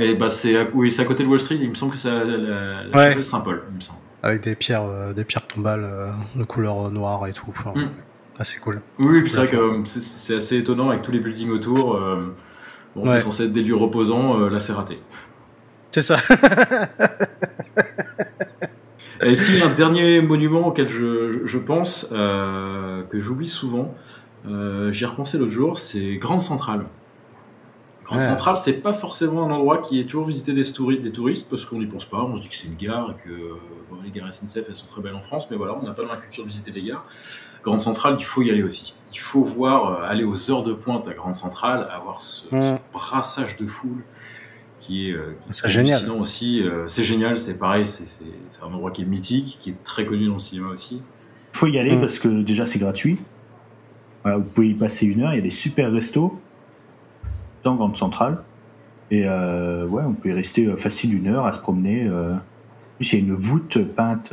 [0.00, 2.10] Et bah, c'est à, oui, à côté de Wall Street, il me semble que c'est
[2.10, 6.44] la, chapelle Saint-Paul, il me semble avec des pierres, euh, des pierres tombales euh, de
[6.44, 7.46] couleur noire et tout.
[7.48, 7.88] Enfin, mm.
[8.38, 8.80] Assez cool.
[8.98, 11.96] Oui, c'est vrai que c'est assez étonnant avec tous les buildings autour.
[11.96, 12.34] Euh,
[12.96, 14.98] bon, c'est censé être des lieux reposants, là c'est raté.
[15.92, 16.18] C'est ça.
[19.22, 23.94] et si un dernier monument auquel je, je pense, que j'oublie souvent,
[24.44, 26.86] j'y ai repensé l'autre jour, c'est Grande Centrale.
[28.10, 31.64] Grande Centrale, c'est pas forcément un endroit qui est toujours visité des, des touristes parce
[31.64, 32.18] qu'on n'y pense pas.
[32.18, 33.30] On se dit que c'est une gare et que
[34.04, 36.08] les gares SNCF elles sont très belles en France, mais voilà, on n'a pas dans
[36.08, 37.04] la culture de visiter les gares.
[37.62, 38.94] Grande Centrale, il faut y aller aussi.
[39.12, 42.46] Il faut voir, euh, aller aux heures de pointe à Grande Centrale, avoir ce,
[42.92, 44.02] brassage de foule
[44.78, 46.10] qui est, euh, génial.
[46.10, 46.62] aussi.
[46.62, 48.24] Euh, c'est génial, c'est pareil, c'est
[48.62, 51.02] un endroit qui est mythique, qui est très connu dans le cinéma aussi.
[51.54, 53.18] Il faut y aller parce que déjà c'est gratuit.
[54.24, 56.40] vous pouvez y passer une heure, il y a des super restos
[57.64, 58.38] dans Grande Centrale.
[59.10, 62.06] Et euh, ouais, on peut y rester euh, facile une heure à se promener.
[62.06, 62.34] Euh.
[63.00, 64.32] il y a une voûte peinte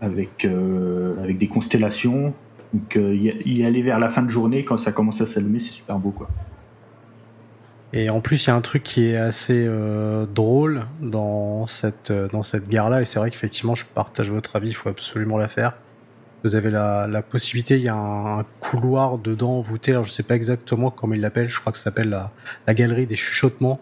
[0.00, 2.34] avec, avec des constellations.
[2.72, 5.98] Donc y, aller vers la fin de journée, quand ça commence à s'allumer, c'est super
[5.98, 6.10] beau.
[6.10, 6.28] quoi.
[7.92, 9.66] Et en plus, il y a un truc qui est assez
[10.34, 14.74] drôle dans cette, dans cette gare-là, et c'est vrai qu'effectivement, je partage votre avis, il
[14.74, 15.74] faut absolument la faire.
[16.44, 20.22] Vous avez la, la possibilité, il y a un, couloir dedans voûté, alors je sais
[20.22, 22.32] pas exactement comment il l'appelle, je crois que ça s'appelle la,
[22.66, 23.80] la, galerie des chuchotements,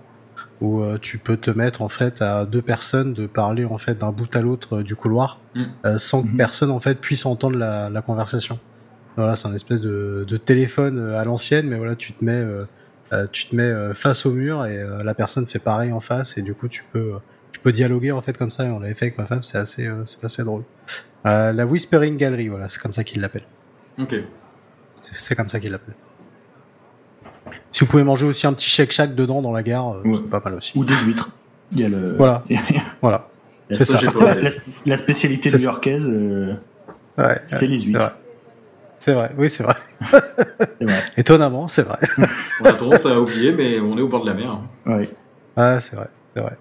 [0.60, 3.98] où euh, tu peux te mettre en fait à deux personnes de parler en fait
[3.98, 5.64] d'un bout à l'autre euh, du couloir, mm.
[5.84, 6.36] euh, sans que mm-hmm.
[6.36, 8.60] personne en fait puisse entendre la, la conversation.
[9.16, 12.46] Voilà, c'est un espèce de, de, téléphone à l'ancienne, mais voilà, tu te mets,
[13.30, 16.54] tu te mets face au mur et la personne fait pareil en face, et du
[16.54, 17.16] coup tu peux
[17.50, 18.64] tu peux dialoguer en fait comme ça.
[18.64, 20.62] Et on l'avait fait avec ma femme, c'est assez, c'est assez drôle.
[21.26, 23.44] Euh, la Whispering Gallery, voilà, c'est comme ça qu'il l'appelle.
[23.98, 24.16] Ok.
[24.94, 25.94] C'est comme ça qu'il l'appelle.
[27.70, 30.30] Si vous pouvez manger aussi un petit shake shack dedans dans la gare, euh, c'est
[30.30, 30.72] pas mal aussi.
[30.76, 31.30] Ou des huîtres.
[31.70, 32.14] Il y a le.
[32.14, 32.44] Voilà.
[33.00, 33.28] voilà.
[33.70, 33.98] C'est ça.
[34.86, 36.54] La, spécialité new-yorkaise, euh,
[37.16, 38.16] ouais, c'est les huîtres.
[38.98, 39.32] C'est vrai.
[39.36, 39.74] oui, c'est vrai.
[40.80, 41.02] vrai.
[41.16, 41.98] Étonnamment, c'est vrai.
[42.60, 44.60] on a tendance à oublier, mais on est au bord de la mer.
[44.86, 45.08] Oui.
[45.56, 46.56] Ah, c'est vrai, c'est vrai.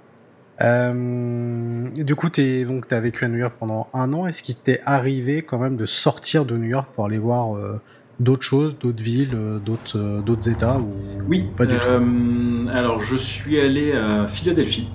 [0.64, 4.28] Euh, du coup, tu as vécu à New York pendant un an.
[4.28, 7.80] Est-ce qu'il t'est arrivé quand même de sortir de New York pour aller voir euh,
[8.20, 10.94] d'autres choses, d'autres villes, euh, d'autres, d'autres États ou
[11.28, 12.72] Oui, pas du tout?
[12.72, 14.88] alors je suis allé à Philadelphie.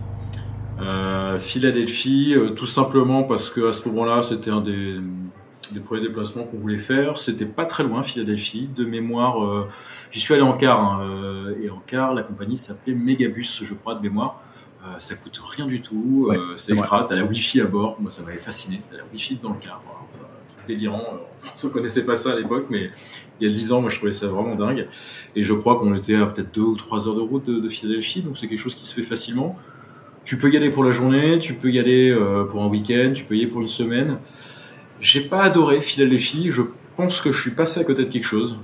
[1.38, 4.96] Philadelphie, tout simplement parce que à ce moment-là, c'était un des,
[5.72, 7.18] des premiers déplacements qu'on voulait faire.
[7.18, 8.68] C'était pas très loin, Philadelphie.
[8.74, 9.66] De mémoire,
[10.10, 10.80] j'y suis allé en car.
[10.80, 14.40] Hein, et en car, la compagnie s'appelait Megabus, je crois, de mémoire.
[14.86, 18.10] Euh, ça coûte rien du tout, euh, c'est extra, t'as la Wi-Fi à bord, moi
[18.10, 19.82] ça m'avait fasciné, t'as la Wi-Fi dans le car,
[20.66, 21.02] délirant,
[21.62, 22.90] on ne connaissait pas ça à l'époque, mais
[23.40, 24.86] il y a 10 ans, moi je trouvais ça vraiment dingue,
[25.34, 28.22] et je crois qu'on était à peut-être 2 ou 3 heures de route de, Philadelphie,
[28.22, 29.58] donc c'est quelque chose qui se fait facilement.
[30.24, 33.12] Tu peux y aller pour la journée, tu peux y aller euh, pour un week-end,
[33.14, 34.18] tu peux y aller pour une semaine.
[35.00, 36.62] J'ai pas adoré Philadelphie, je
[36.96, 38.58] pense que je suis passé à côté de quelque chose,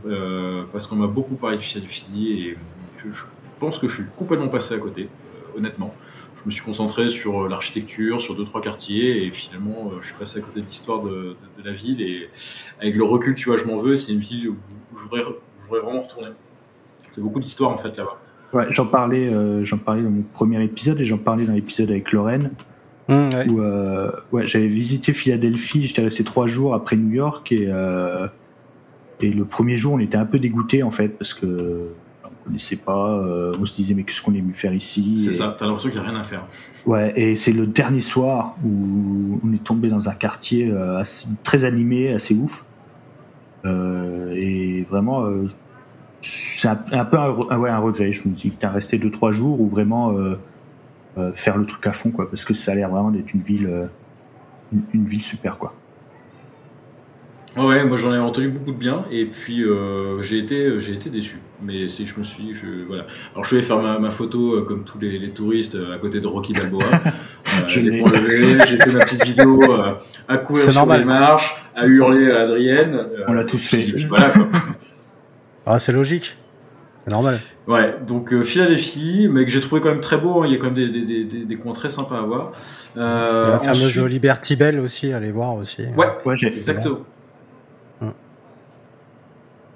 [0.73, 2.59] parce qu'on m'a beaucoup parlé de Philadelphie, et
[2.97, 3.25] je
[3.59, 5.09] pense que je suis complètement passé à côté,
[5.57, 5.95] honnêtement
[6.43, 10.07] je me suis concentré sur euh, l'architecture, sur deux trois quartiers, et finalement, euh, je
[10.07, 12.01] suis passé à côté de l'histoire de, la ville.
[12.01, 12.29] Et
[12.81, 13.97] avec le recul, tu vois, je m'en veux.
[13.97, 14.57] C'est une ville où
[14.97, 15.23] je voudrais,
[15.69, 16.29] vraiment retourner.
[17.09, 18.19] c'est beaucoup d'histoire en fait là-bas.
[18.53, 19.31] Ouais, j'en parlais,
[19.65, 22.51] j'en parlais dans mon premier épisode et j'en parlais dans l'épisode avec Lorraine.
[23.09, 23.63] Mmh, où
[24.37, 27.69] ouais, j'avais visité Philadelphie, j'étais resté trois jours après New York et,
[29.23, 31.89] et le premier jour on était un peu dégoûté en fait parce que
[32.53, 33.19] connaissait pas,
[33.59, 35.21] on se disait mais qu'est-ce qu'on est venu faire ici?
[35.25, 36.45] C'est ça, t'as l'impression qu'il n'y a rien à faire.
[36.85, 41.03] Ouais, et c'est le dernier soir où on est tombé dans un quartier euh,
[41.45, 42.65] très animé, assez ouf.
[43.65, 45.49] Euh, et vraiment, euh,
[46.21, 48.13] c'est un, peu un, ouais, un, regret.
[48.13, 50.13] Je me dis que t'as resté 2-3 jours ou vraiment
[51.35, 53.89] faire le truc à fond, quoi, parce que ça a l'air vraiment d'être une ville,
[54.93, 55.75] une ville super, quoi.
[57.57, 60.95] Ouais, moi j'en ai entendu beaucoup de bien et puis euh, j'ai été euh, j'ai
[60.95, 61.39] été déçu.
[61.63, 63.05] Mais c'est je me suis je, voilà.
[63.33, 65.99] Alors je suis allé faire ma, ma photo euh, comme tous les, les, touristes à
[65.99, 66.85] côté de Rocky Balboa.
[67.69, 69.61] j'ai fait ma petite vidéo
[70.29, 73.07] à courir sur les marches, à hurler à Adrienne.
[73.29, 74.07] On l'a tous fait.
[74.09, 74.49] Voilà quoi.
[75.67, 76.35] ah c'est logique.
[77.05, 77.39] C'est normal.
[77.67, 80.43] Ouais, donc Philadelphie, mais que j'ai trouvé quand même très beau.
[80.43, 80.47] Hein.
[80.47, 82.53] Il y a quand même des, des, des, des, coins très sympas à voir.
[82.97, 84.07] Euh, la fameuse ensuite...
[84.07, 85.83] Liberty Bell aussi, allez voir aussi.
[85.97, 87.01] Ouais, ouais exactement.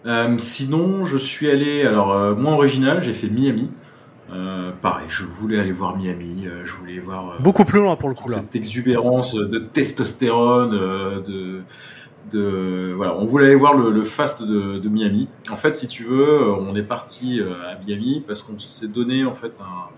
[0.06, 3.70] Euh, sinon, je suis allé, alors euh, moins original, j'ai fait Miami.
[4.32, 8.14] Euh, pareil, je voulais aller voir Miami, je voulais voir beaucoup plus loin pour le
[8.14, 8.36] coup là.
[8.36, 11.60] Cette exubérance de testostérone, de,
[12.32, 15.28] de voilà, on voulait aller voir le, fast de, de, Miami.
[15.50, 19.32] En fait, si tu veux, on est parti à Miami parce qu'on s'est donné en
[19.32, 19.90] fait un,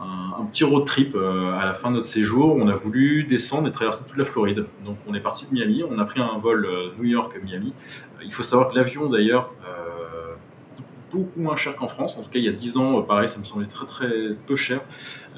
[0.00, 2.54] un, petit road trip à la fin de notre séjour.
[2.56, 4.66] On a voulu descendre et traverser toute la Floride.
[4.84, 7.72] Donc, on est parti de Miami, on a pris un vol New York-Miami
[8.26, 9.85] il faut savoir que l'avion, d'ailleurs, euh,
[11.12, 12.16] beaucoup moins cher qu'en France.
[12.16, 14.08] En tout cas, il y a 10 ans, euh, pareil, ça me semblait très très
[14.46, 14.80] peu cher.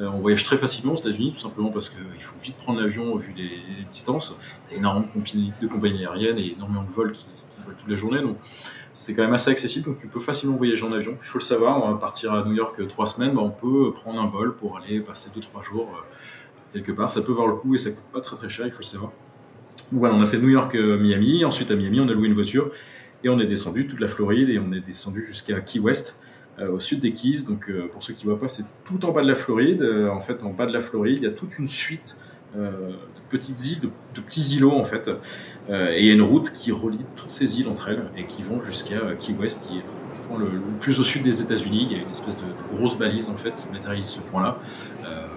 [0.00, 3.16] Euh, on voyage très facilement aux États-Unis, tout simplement parce qu'il faut vite prendre l'avion
[3.16, 4.38] vu les, distances.
[4.68, 7.26] Il y a énormément de compagnies, aériennes et énormément de vols qui,
[7.64, 8.20] volent toute la journée.
[8.20, 8.36] Donc,
[8.92, 11.16] c'est quand même assez accessible, donc tu peux facilement voyager en avion.
[11.20, 13.92] Il faut le savoir, on va partir à New York trois semaines, bah, on peut
[13.92, 15.88] prendre un vol pour aller passer 2-3 jours
[16.72, 17.10] quelque part.
[17.10, 18.84] Ça peut voir le coup et ça coûte pas très très cher, il faut le
[18.84, 19.12] savoir
[19.92, 21.42] voilà, on a fait New York-Miami.
[21.42, 22.70] Euh, Ensuite, à Miami, on a loué une voiture
[23.24, 26.16] et on est descendu toute la Floride et on est descendu jusqu'à Key West,
[26.58, 27.44] euh, au sud des Keys.
[27.46, 29.82] Donc, euh, pour ceux qui ne voient pas, c'est tout en bas de la Floride.
[30.10, 32.16] en fait, en bas de la Floride, il y a toute une suite
[32.56, 32.96] de
[33.28, 35.10] petites îles, de, petits îlots en fait.
[35.68, 38.42] et il y a une route qui relie toutes ces îles entre elles et qui
[38.42, 39.82] vont jusqu'à Key West, qui est
[40.38, 40.48] le,
[40.80, 41.88] plus au sud des États-Unis.
[41.90, 44.56] Il y a une espèce de, grosse balise en fait qui matérialise ce point-là.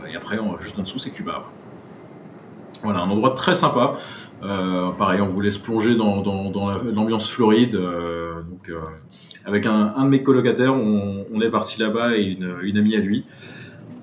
[0.09, 1.43] et après, juste en dessous, c'est Cuba.
[2.83, 3.95] Voilà, un endroit très sympa.
[4.43, 7.75] Euh, pareil, on voulait se plonger dans, dans, dans l'ambiance floride.
[7.75, 8.79] Euh, donc, euh,
[9.45, 12.95] avec un, un, de mes colocataires, on, on est parti là-bas et une, une, amie
[12.95, 13.25] à lui.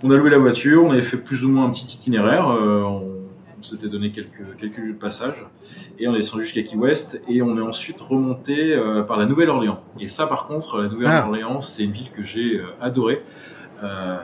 [0.02, 2.48] On a loué la voiture, on avait fait plus ou moins un petit itinéraire.
[2.48, 3.18] Euh, on,
[3.58, 5.44] on s'était donné quelques, quelques lieux de passage
[5.98, 9.26] et on est descendu jusqu'à Key West et on est ensuite remonté euh, par la
[9.26, 9.82] Nouvelle-Orléans.
[9.98, 11.60] Et ça, par contre, la Nouvelle-Orléans, ah.
[11.60, 13.22] c'est une ville que j'ai adorée.
[13.82, 14.18] Euh,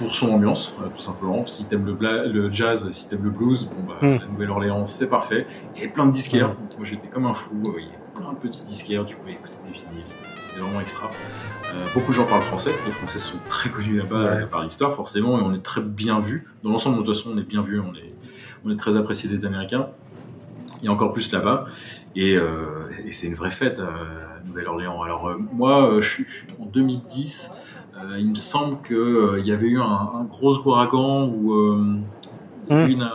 [0.00, 1.44] pour son ambiance, euh, tout simplement.
[1.44, 4.20] Si t'aimes le, le jazz, si t'aimes le blues, bon bah, mm.
[4.20, 5.46] la Nouvelle-Orléans, c'est parfait.
[5.76, 6.48] Et plein de disquaires.
[6.48, 6.78] Mm.
[6.78, 7.62] Moi, j'étais comme un fou.
[7.76, 9.04] Il y a plein de petits disquaires.
[9.04, 10.06] Tu pouvais écouter des vinyles.
[10.40, 11.10] C'était vraiment extra.
[11.74, 12.72] Euh, beaucoup de gens parlent français.
[12.86, 14.46] Les Français sont très connus là-bas ouais.
[14.46, 16.48] par l'histoire, forcément, et on est très bien vu.
[16.64, 17.78] Dans l'ensemble, de toute façon, on est bien vu.
[17.78, 18.14] On est,
[18.64, 19.88] on est très apprécié des Américains.
[20.80, 21.66] Il y a encore plus là-bas.
[22.16, 25.02] Et, euh, et c'est une vraie fête à Nouvelle-Orléans.
[25.02, 26.26] Alors, euh, moi, je suis
[26.58, 27.52] en 2010.
[28.02, 31.96] Euh, il me semble qu'il euh, y avait eu un, un gros ouragan ou euh,
[32.70, 32.90] mmh.
[32.90, 33.10] une.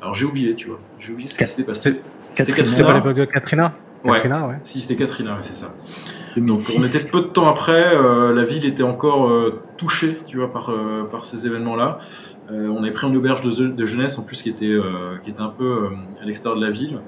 [0.00, 0.78] alors j'ai oublié, tu vois.
[0.98, 2.00] J'ai oublié ce qui s'était passé.
[2.34, 3.72] C'était pas l'époque de Katrina
[4.04, 4.12] Ouais.
[4.12, 4.60] Katrina, ouais.
[4.62, 5.74] Si, c'était Katrina, c'est ça.
[6.36, 6.74] 2006.
[6.74, 10.36] Donc on était peu de temps après, euh, la ville était encore euh, touchée, tu
[10.36, 11.98] vois, par, euh, par ces événements-là.
[12.50, 14.76] on avait pris une auberge de, de, jeunesse en plus qui était,
[15.22, 15.88] qui était un peu
[16.20, 16.98] à l'extérieur de la ville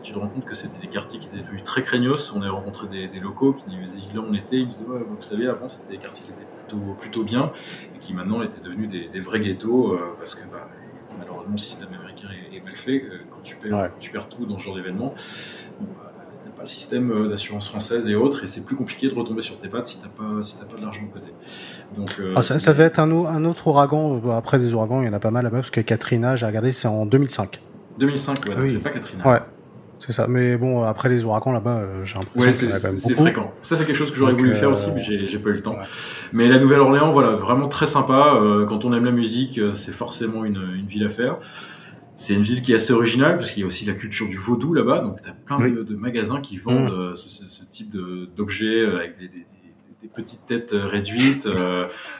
[0.00, 2.32] et tu te rends compte que c'était des quartiers qui étaient devenus très craignos.
[2.34, 5.00] On a rencontré des, des locaux qui nous disaient là on était, ils disaient ouais,
[5.06, 7.52] vous savez avant c'était des quartiers qui étaient plutôt, plutôt bien
[7.94, 10.68] et qui maintenant étaient devenus des, des vrais ghettos euh, parce que bah,
[11.18, 13.02] malheureusement le système américain est, est mal fait.
[13.02, 13.90] Euh, quand tu perds, ouais.
[14.00, 15.14] tu perds tout dans ce genre d'événement,
[15.80, 19.08] bon, bah, t'as pas le système euh, d'assurance française et autres et c'est plus compliqué
[19.08, 21.32] de retomber sur tes pattes si t'as pas si t'as pas de l'argent de côté.
[21.96, 24.20] Donc euh, ah, ça, ça va être un, un autre ouragan.
[24.36, 26.72] Après des ouragans, il y en a pas mal là-bas parce que Katrina, j'ai regardé,
[26.72, 27.60] c'est en 2005.
[27.98, 28.70] 2005, ouais, oui.
[28.70, 29.28] c'est pas Katrina.
[29.28, 29.40] Ouais.
[30.00, 30.26] C'est ça.
[30.26, 33.52] Mais bon, après les ouragans là-bas, euh, j'ai l'impression ouais, quand même C'est fréquent.
[33.62, 35.76] Ça, c'est quelque chose que j'aurais voulu faire aussi, mais j'ai pas eu le temps.
[35.76, 35.84] Ouais.
[36.32, 38.34] Mais la Nouvelle-Orléans, voilà, vraiment très sympa.
[38.34, 41.36] Euh, quand on aime la musique, euh, c'est forcément une, une, ville à faire.
[42.14, 44.36] C'est une ville qui est assez originale, parce qu'il y a aussi la culture du
[44.36, 45.00] vaudou là-bas.
[45.00, 45.72] Donc, tu as plein oui.
[45.72, 47.16] de, de, magasins qui vendent mmh.
[47.16, 47.94] ce, ce, ce, type
[48.36, 49.46] d'objets avec des, des,
[50.02, 51.48] des, petites têtes réduites.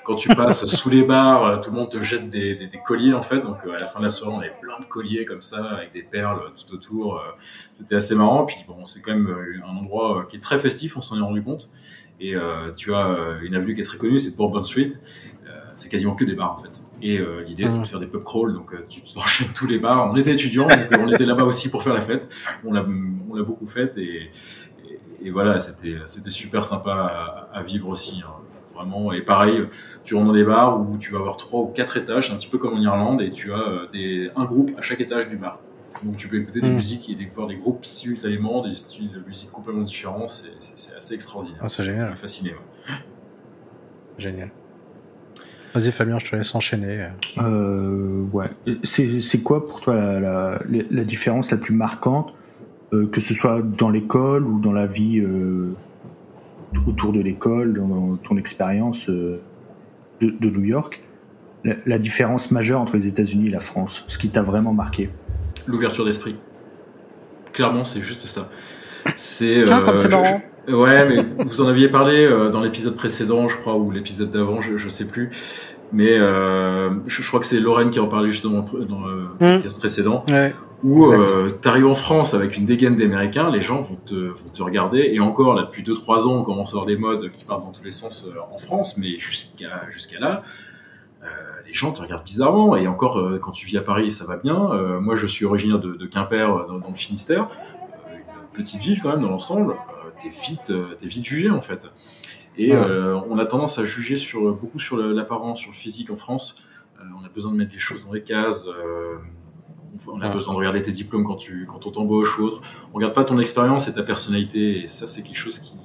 [0.04, 3.22] quand tu passes sous les bars, tout le monde te jette des, des, colliers en
[3.22, 3.40] fait.
[3.40, 5.92] Donc à la fin de la soirée, on avait plein de colliers comme ça avec
[5.92, 7.22] des perles tout autour.
[7.72, 8.44] C'était assez marrant.
[8.46, 10.96] Puis bon, c'est quand même un endroit qui est très festif.
[10.96, 11.70] On s'en est rendu compte.
[12.20, 12.34] Et
[12.76, 14.92] tu as une avenue qui est très connue, c'est Bourbon Street.
[15.76, 16.82] c'est quasiment que des bars en fait.
[17.02, 18.52] Et euh, l'idée, c'est de faire des pub crawls.
[18.52, 20.10] Donc, euh, tu enchaînes tous les bars.
[20.12, 22.28] On était étudiants, donc euh, on était là-bas aussi pour faire la fête.
[22.64, 22.84] On l'a,
[23.30, 24.30] on l'a beaucoup faite et,
[25.22, 28.22] et, voilà, c'était, c'était super sympa à, vivre aussi.
[28.26, 28.32] Hein.
[28.74, 29.12] Vraiment.
[29.12, 29.66] Et pareil,
[30.04, 32.48] tu rentres dans des bars où tu vas avoir trois ou quatre étages, un petit
[32.48, 35.60] peu comme en Irlande, et tu as des, un groupe à chaque étage du bar.
[36.02, 36.76] Donc tu peux écouter des mm.
[36.76, 40.28] musiques et voir des groupes simultanément, des styles de musique complètement différents.
[40.28, 41.60] C'est, c'est, assez extraordinaire.
[41.62, 42.16] Ah, c'est génial.
[42.16, 42.54] Fasciné.
[44.18, 44.50] Génial.
[45.74, 47.08] Vas-y Fabien, je te laisse enchaîner.
[47.38, 48.48] Euh, ouais.
[48.82, 52.34] C'est quoi pour toi la, la, la, différence la plus marquante,
[52.92, 55.74] euh, que ce soit dans l'école ou dans la vie euh,
[56.86, 59.40] autour de l'école, dans ton expérience euh,
[60.20, 61.02] de, de, New York,
[61.64, 65.10] la, la, différence majeure entre les États-Unis et la France, ce qui t'a vraiment marqué
[65.66, 66.36] L'ouverture d'esprit.
[67.52, 68.48] Clairement, c'est juste ça.
[69.16, 69.64] C'est.
[69.66, 70.42] comme c'est marrant.
[70.68, 74.60] Ouais, mais vous en aviez parlé euh, dans l'épisode précédent, je crois, ou l'épisode d'avant,
[74.60, 75.30] je, je sais plus.
[75.92, 79.54] Mais euh, je, crois que c'est Lorraine qui en parlait justement dans le mmh.
[79.54, 80.24] podcast précédent.
[80.28, 84.14] Ouais, où euh, tu arrives en France avec une dégaine d'américain, les gens vont te,
[84.14, 85.10] vont te regarder.
[85.12, 87.72] Et encore, là, depuis 2-3 ans, on commence à avoir des modes qui partent dans
[87.72, 90.42] tous les sens euh, en France, mais jusqu'à jusqu'à là,
[91.22, 91.26] euh,
[91.66, 92.76] les gens te regardent bizarrement.
[92.76, 94.70] Et encore, euh, quand tu vis à Paris, ça va bien.
[95.00, 97.48] moi, je suis originaire de, de Quimper, dans, dans, le Finistère,
[98.10, 99.76] une petite ville quand même dans l'ensemble
[100.20, 101.86] t'es vite, euh, es vite jugé en fait.
[102.56, 106.16] Et euh, on a tendance à juger sur, beaucoup sur l'apparence, sur le physique en
[106.16, 106.62] France.
[106.98, 108.66] Euh, on a besoin de mettre les choses dans les cases.
[110.06, 112.62] On a besoin de regarder tes diplômes quand, tu, quand on t'embauche ou autre.
[112.92, 114.82] On regarde pas ton expérience et ta personnalité.
[114.82, 115.76] Et ça, c'est quelque chose qui,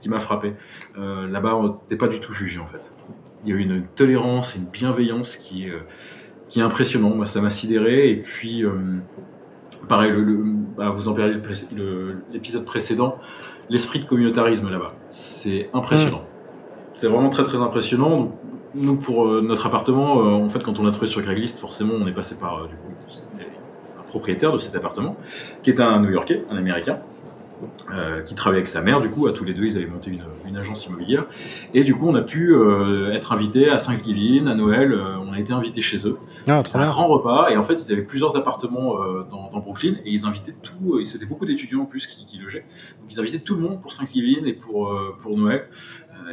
[0.00, 0.54] qui, m'a frappé.
[0.96, 2.94] Là-bas, t'es pas du tout jugé en fait.
[3.44, 5.72] Il y a une tolérance, une bienveillance qui est,
[6.48, 7.10] qui est impressionnant.
[7.10, 8.10] Moi, ça m'a sidéré.
[8.10, 8.64] Et puis,
[9.88, 10.42] pareil, le,
[10.76, 11.40] bah, vous en parlez
[12.32, 13.18] l'épisode précédent
[13.70, 14.94] l'esprit de communautarisme là-bas.
[15.08, 16.18] C'est impressionnant.
[16.18, 16.94] Mm.
[16.94, 18.32] C'est vraiment très très impressionnant.
[18.74, 21.94] Nous, pour euh, notre appartement, euh, en fait, quand on l'a trouvé sur Craigslist, forcément,
[21.94, 22.92] on est passé par euh, du coup,
[24.08, 25.16] propriétaire de cet appartement,
[25.62, 26.98] qui est un New-Yorkais, un Américain,
[27.92, 30.10] euh, qui travaillait avec sa mère, du coup, à tous les deux, ils avaient monté
[30.10, 31.26] une, une agence immobilière.
[31.74, 35.32] Et du coup, on a pu euh, être invités à Thanksgiving, à Noël, euh, on
[35.32, 36.18] a été invités chez eux.
[36.48, 38.94] Ah, C'est un grand repas, et en fait, ils avaient plusieurs appartements
[39.30, 42.38] dans, dans, Brooklyn, et ils invitaient tout, et c'était beaucoup d'étudiants en plus qui, qui,
[42.38, 42.64] logeaient.
[43.00, 45.68] Donc, ils invitaient tout le monde pour Thanksgiving et pour, pour Noël.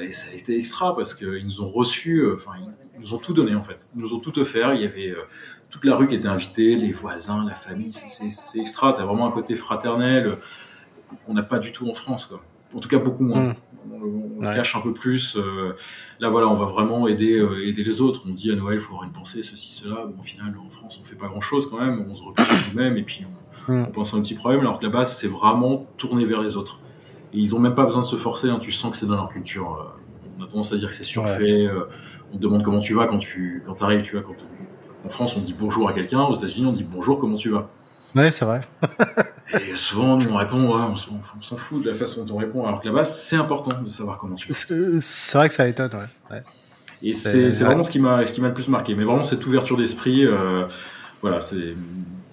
[0.01, 2.51] et ça a été extra parce qu'ils nous ont reçus, enfin,
[2.95, 3.87] ils nous ont tout donné en fait.
[3.95, 4.73] Ils nous ont tout offert.
[4.73, 5.15] Il y avait
[5.75, 7.91] toute la rue qui était invitée, les voisins, la famille.
[7.91, 8.93] C'est extra.
[8.93, 10.37] T'as vraiment un côté fraternel
[11.25, 12.41] qu'on n'a pas du tout en France, quoi.
[12.73, 13.49] En tout cas, beaucoup moins.
[13.49, 13.55] Mmh.
[14.39, 15.35] On, cache un peu plus.
[15.35, 15.75] Euh,
[16.21, 18.21] là, voilà, on va vraiment aider, euh, aider les autres.
[18.25, 20.05] On dit à Noël, il faut avoir une pensée, ceci, cela.
[20.05, 22.05] Bon, au final, en France, on fait pas grand-chose quand même.
[22.09, 23.25] On se repose sur nous-mêmes et puis
[23.67, 23.85] on, mmh.
[23.89, 24.61] on, pense à un petit problème.
[24.61, 26.79] Alors que là-bas, c'est vraiment tourné vers les autres.
[27.33, 28.49] Et ils ont même pas besoin de se forcer.
[28.49, 29.77] Hein, tu sens que c'est dans leur culture.
[29.77, 30.01] Euh,
[30.39, 31.67] on a tendance à dire que c'est surfait.
[32.31, 34.03] on te demande comment tu vas quand tu quand arrives.
[34.03, 34.35] Tu vois, quand
[35.05, 36.21] en France, on dit bonjour à quelqu'un.
[36.21, 37.69] Aux États-Unis, on dit bonjour, comment tu vas?
[38.15, 38.61] Ouais, c'est vrai.
[39.53, 42.81] et souvent, on répond, ouais, on s'en fout de la façon dont on répond, alors
[42.81, 44.99] que là-bas, c'est important de savoir comment tu fais.
[45.01, 45.91] C'est vrai que ça étonne,
[46.31, 46.43] ouais.
[47.03, 48.95] Et c'est vraiment ce qui m'a ce qui m'a le plus marqué.
[48.95, 50.65] Mais vraiment, cette ouverture d'esprit, euh,
[51.21, 51.75] voilà, c'est.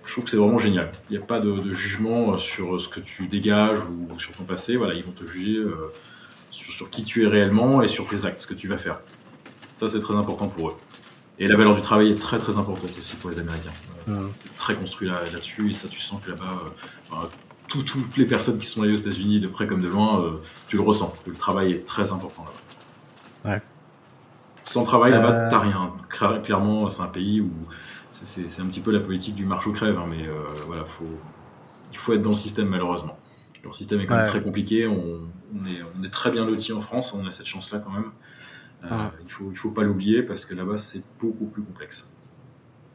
[0.04, 0.90] Je trouve que c'est vraiment génial.
[1.10, 4.42] Il n'y a pas de, de, jugement sur ce que tu dégages ou sur ton
[4.42, 4.76] passé.
[4.76, 5.92] Voilà, ils vont te juger euh,
[6.50, 8.98] sur, sur qui tu es réellement et sur tes actes, ce que tu vas faire.
[9.76, 10.74] Ça, c'est très important pour eux.
[11.39, 13.72] Et la valeur du travail est très très importante aussi pour les Américains.
[14.35, 16.59] C'est très construit là, là-dessus, et ça tu sens que là-bas,
[17.12, 17.16] euh,
[17.68, 20.30] toutes les personnes qui sont allées aux États-Unis, de près comme de loin, euh,
[20.68, 21.14] tu le ressens.
[21.26, 23.55] le travail est très important là-bas.
[23.55, 23.62] Ouais.
[24.64, 25.51] Sans travail, là-bas, euh.
[25.51, 25.93] t'as rien.
[26.43, 27.51] Clairement, c'est un pays où
[28.11, 30.28] c'est un petit peu la politique du marche ou crève, hein, mais
[30.66, 31.18] voilà, faut,
[31.91, 33.18] il faut être dans le système malheureusement.
[33.64, 34.87] Leur système est quand même très compliqué.
[34.87, 35.20] On,
[35.55, 38.11] on, est, on, est, très bien loti en France, on a cette chance-là quand même.
[38.85, 42.11] Euh, il faut, il faut pas l'oublier parce que là-bas, c'est beaucoup plus complexe.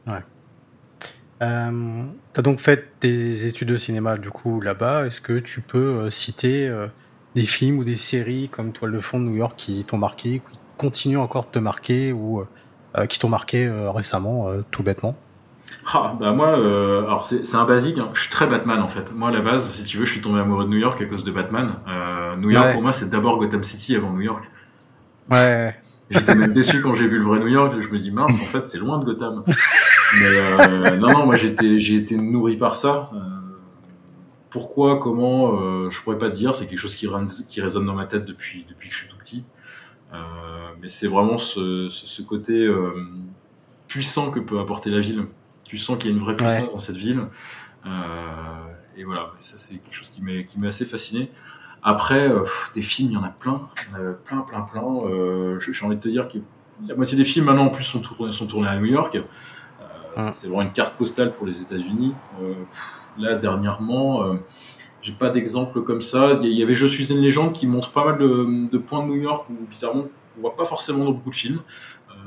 [0.06, 0.24] Ouais.
[1.42, 5.06] Euh, tu as donc fait des études de cinéma du coup là-bas.
[5.06, 6.88] Est-ce que tu peux euh, citer euh,
[7.36, 10.42] des films ou des séries comme Toile de fond de New York qui t'ont marqué,
[10.50, 12.44] qui continuent encore de te marquer ou
[13.10, 15.16] qui t'ont marqué récemment, tout bêtement?
[15.94, 18.10] Ah, bah moi, alors c'est un basique, hein.
[18.14, 19.14] je suis très Batman en fait.
[19.14, 21.06] Moi à la base, si tu veux, je suis tombé amoureux de New York à
[21.06, 21.76] cause de Batman.
[22.40, 24.50] New York pour moi c'est d'abord Gotham City avant New York.
[25.30, 25.75] Ouais.
[26.09, 27.75] J'étais même déçu quand j'ai vu le vrai New York.
[27.80, 29.43] Je me dis mince, en fait, c'est loin de Gotham.
[30.19, 33.09] Mais euh, non, non, moi j'étais, j'ai été nourri par ça.
[33.13, 33.17] Euh,
[34.49, 36.55] pourquoi, comment, euh, je pourrais pas te dire.
[36.55, 37.07] C'est quelque chose qui,
[37.47, 39.43] qui résonne dans ma tête depuis, depuis que je suis tout petit.
[40.13, 40.17] Euh,
[40.82, 42.65] mais c'est vraiment ce, ce, côté
[43.88, 45.25] puissant que peut apporter la ville.
[45.65, 47.23] Tu sens qu'il y a une vraie puissance dans cette ville.
[48.95, 51.30] et voilà, ça c'est quelque chose qui m'est assez fasciné.
[51.90, 52.30] Après,
[52.76, 53.62] des films, il y en a plein,
[54.26, 54.84] plein, plein, plein.
[55.60, 56.38] J'ai envie de te dire que
[56.86, 59.18] la moitié des films maintenant en plus sont tournés, sont tournés à New York.
[60.18, 60.34] Ah.
[60.34, 62.14] C'est vraiment une carte postale pour les États-Unis.
[63.20, 64.36] Là, dernièrement, euh,
[65.02, 66.40] j'ai pas d'exemple comme ça.
[66.42, 69.22] Il y avait Je suis une légende qui montre pas mal de, points de New
[69.22, 70.06] York où, bizarrement,
[70.38, 71.62] on voit pas forcément dans beaucoup de films.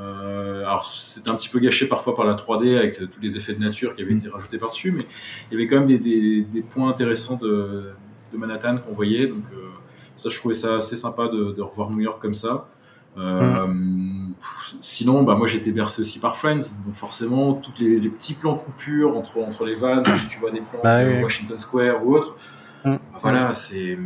[0.00, 3.54] Euh, alors, c'était un petit peu gâché parfois par la 3D avec tous les effets
[3.54, 5.02] de nature qui avaient été rajoutés par-dessus, mais
[5.50, 7.92] il y avait quand même des, points intéressants de,
[8.36, 9.26] Manhattan qu'on voyait.
[9.26, 9.68] Donc, euh,
[10.16, 12.68] ça, je trouvais ça assez sympa de, revoir New York comme ça.
[13.16, 14.32] Mm.
[14.80, 19.16] Sinon, bah, moi j'étais bercé aussi par Friends, donc forcément, tous les, petits plans coupures
[19.16, 22.36] entre, entre les vannes, tu vois des plans bah de Washington Square ou autre.
[22.84, 22.92] Mm.
[22.92, 23.98] Bah, voilà, c'est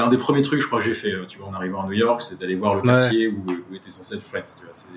[0.00, 1.92] un des premiers trucs, je crois, que j'ai fait, tu vois, en arrivant à New
[1.92, 4.74] York, c'est d'aller voir le quartier où, où, était censé être Friends, tu vois.
[4.74, 4.88] C'est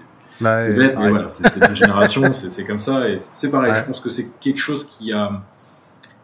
[0.42, 4.00] bah bête, mais voilà, c'est une génération, c'est comme ça, et c'est pareil, je pense
[4.00, 5.44] que c'est quelque chose qui a,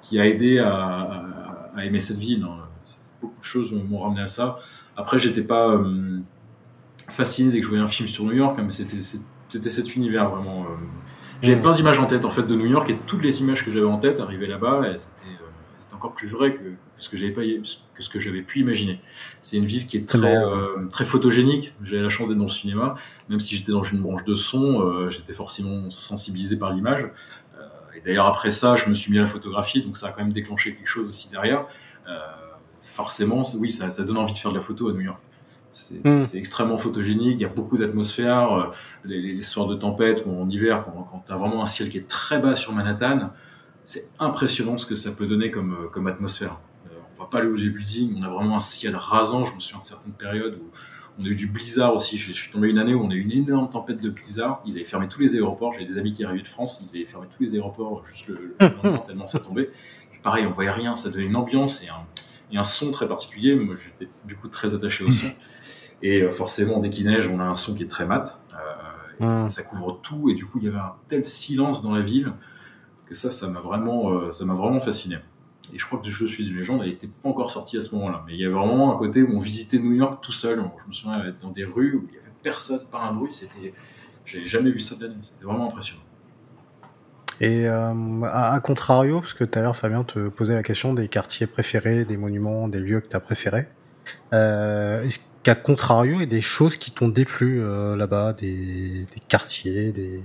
[0.02, 1.47] qui a aidé à, à,
[1.86, 2.44] aimer cette ville.
[2.44, 2.64] Hein.
[3.22, 4.60] Beaucoup de choses m'ont ramené à ça.
[4.96, 5.70] Après, j'étais pas.
[5.70, 6.20] Euh,
[7.10, 9.96] fasciné dès que je voyais un film sur New York, hein, mais c'était c'était cet
[9.96, 10.64] univers vraiment.
[10.64, 10.76] Euh,
[11.42, 13.72] j'avais plein d'images en tête en fait de New York et toutes les images que
[13.72, 16.60] j'avais en tête arrivaient là-bas et c'était euh, encore plus vrai que,
[16.98, 19.00] ce que j'avais pas que ce que j'avais pu imaginer.
[19.42, 20.36] C'est une ville qui est très
[20.92, 21.74] très photogénique.
[21.84, 22.96] J'avais la chance d'être dans le cinéma,
[23.30, 27.08] même si j'étais dans une branche de son, j'étais forcément sensibilisé par l'image.
[27.98, 30.24] Et d'ailleurs après ça, je me suis mis à la photographie, donc ça a quand
[30.24, 31.66] même déclenché quelque chose aussi derrière.
[32.82, 35.22] forcément, oui, ça, ça donne envie de faire de la photo à New York.
[35.72, 38.54] C'est extrêmement photogénique, il y a beaucoup d'atmosphère.
[38.54, 38.64] Euh,
[39.04, 41.90] les, les, soirs de tempête ou en hiver, quand, quand tu as vraiment un ciel
[41.90, 43.32] qui est très bas sur Manhattan,
[43.84, 46.60] c'est impressionnant ce que ça peut donner comme, euh, comme atmosphère.
[46.88, 49.46] Euh, on voit pas le haut des buildings, on a vraiment un ciel rasant.
[49.46, 50.72] Je me souviens de certaines périodes où
[51.20, 52.18] on a eu du blizzard aussi.
[52.18, 54.62] Je, suis tombé une année où on a eu une énorme tempête de blizzard.
[54.66, 55.74] Ils avaient fermé tous les aéroports.
[55.74, 58.56] J'avais des amis qui arrivaient de France, ils avaient fermé tous les aéroports juste le,
[58.60, 59.70] lendemain tellement ça tombait.
[60.24, 62.06] pareil, on voyait rien, ça donnait une ambiance et un,
[62.52, 63.56] et un son très particulier.
[63.56, 65.28] Moi, j'étais du coup très attaché au son.
[66.04, 68.40] Et euh, forcément, dès qu'il neige, on a un son qui est très mat.
[69.20, 69.50] Euh, mmh.
[69.50, 70.30] Ça couvre tout.
[70.30, 72.34] Et du coup, il y avait un tel silence dans la ville
[73.08, 75.18] que ça, ça m'a vraiment, euh, ça m'a vraiment fasciné.
[75.74, 77.94] Et je crois que Je suis une légende, elle n'était pas encore sortie à ce
[77.96, 78.24] moment-là.
[78.28, 80.64] Mais il y avait vraiment un côté où on visitait New York tout seul.
[80.84, 83.34] Je me souviens être dans des rues où il n'y avait personne, pas un bruit.
[83.34, 83.74] C'était,
[84.26, 86.02] j'avais jamais vu ça de C'était vraiment impressionnant.
[87.40, 91.46] Et à, contrario, parce que tout à l'heure Fabien te posait la question des quartiers
[91.46, 93.68] préférés, des monuments, des lieux que tu as préférés.
[94.32, 99.94] Est-ce qu'à contrario, il y a des choses qui t'ont déplu euh, là-bas, des, quartiers,
[99.94, 100.22] des,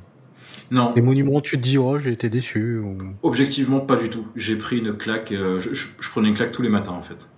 [0.70, 0.92] non.
[0.92, 2.98] des monuments, tu te dis, oh, j'ai été déçu ou...
[3.22, 4.26] Objectivement, pas du tout.
[4.36, 7.28] J'ai pris une claque, euh, je, prenais une claque tous les matins en fait.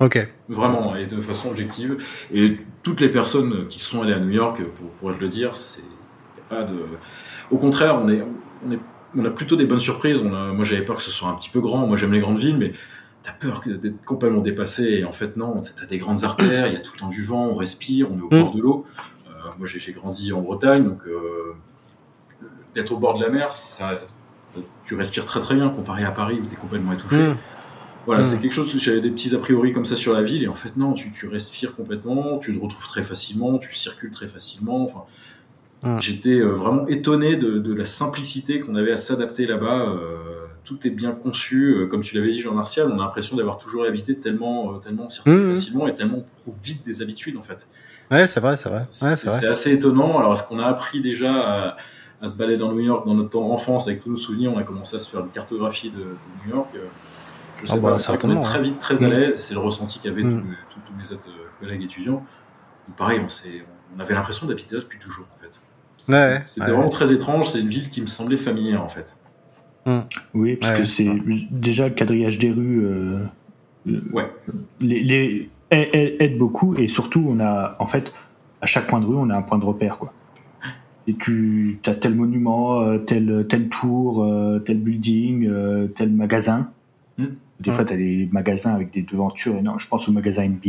[0.00, 0.26] Ok.
[0.48, 1.96] Vraiment, et de façon objective.
[2.32, 5.84] Et toutes les personnes qui sont allées à New York, pour, pour le dire, c'est
[6.48, 6.76] pas de.
[7.50, 8.22] Au contraire, on est,
[8.66, 8.78] on est,
[9.16, 10.22] on a plutôt des bonnes surprises.
[10.24, 11.86] On a, moi, j'avais peur que ce soit un petit peu grand.
[11.86, 12.72] Moi, j'aime les grandes villes, mais
[13.22, 14.84] t'as peur d'être complètement dépassé.
[14.84, 17.22] Et en fait, non, t'as des grandes artères, il y a tout le temps du
[17.22, 18.42] vent, on respire, on est au mm.
[18.42, 18.86] bord de l'eau.
[19.28, 21.54] Euh, moi, j'ai grandi en Bretagne, donc euh,
[22.74, 23.94] d'être au bord de la mer, ça,
[24.84, 27.16] tu respires très très bien comparé à Paris où t'es complètement étouffé.
[27.16, 27.36] Mm.
[28.06, 28.24] Voilà, mm.
[28.24, 30.54] c'est quelque chose, j'avais des petits a priori comme ça sur la ville, et en
[30.54, 34.84] fait, non, tu, tu respires complètement, tu te retrouves très facilement, tu circules très facilement.
[34.84, 35.04] Enfin,
[36.00, 39.88] J'étais euh, vraiment étonné de, de la simplicité qu'on avait à s'adapter là-bas.
[39.88, 40.16] Euh,
[40.64, 43.84] tout est bien conçu, euh, comme tu l'avais dit Jean-Martial, on a l'impression d'avoir toujours
[43.84, 45.48] habité tellement, tellement mmh.
[45.50, 46.24] facilement et tellement
[46.62, 47.68] vite des habitudes en fait.
[48.10, 48.86] Ouais, c'est vrai, c'est vrai.
[48.90, 50.18] c'est assez étonnant.
[50.18, 51.76] Alors, est-ce qu'on a appris déjà à,
[52.26, 54.64] se balader dans New York dans notre temps enfance avec tous nos souvenirs On a
[54.64, 56.70] commencé à se faire une cartographie de, New York.
[56.74, 56.86] Euh,
[57.62, 59.10] je sais ah bah, pas, on est très vite très à mmh.
[59.10, 59.38] l'aise.
[59.38, 61.28] C'est le ressenti qu'avaient tous, mes autres
[61.60, 62.24] collègues étudiants.
[62.96, 63.26] pareil, on,
[63.96, 66.44] on avait l'impression d'habiter là depuis toujours en fait.
[66.44, 67.50] C'était vraiment très étrange.
[67.50, 69.16] C'est une ville qui me semblait familière en fait.
[69.86, 70.04] Hum.
[70.32, 71.08] Oui, parce que c'est
[71.50, 72.84] déjà le quadrillage des rues.
[72.84, 73.26] Euh,
[74.12, 74.30] ouais.
[74.80, 78.12] les, les, aide beaucoup et surtout on a en fait
[78.62, 80.12] à chaque point de rue on a un point de repère quoi.
[81.06, 85.50] Et tu as tel monument, euh, tel tel tour, euh, tel building,
[85.94, 86.70] tel magasin.
[87.18, 87.34] Hum.
[87.60, 89.78] Des fois, tu as des magasins avec des devantures énormes.
[89.78, 90.68] Je pense au magasin NBA.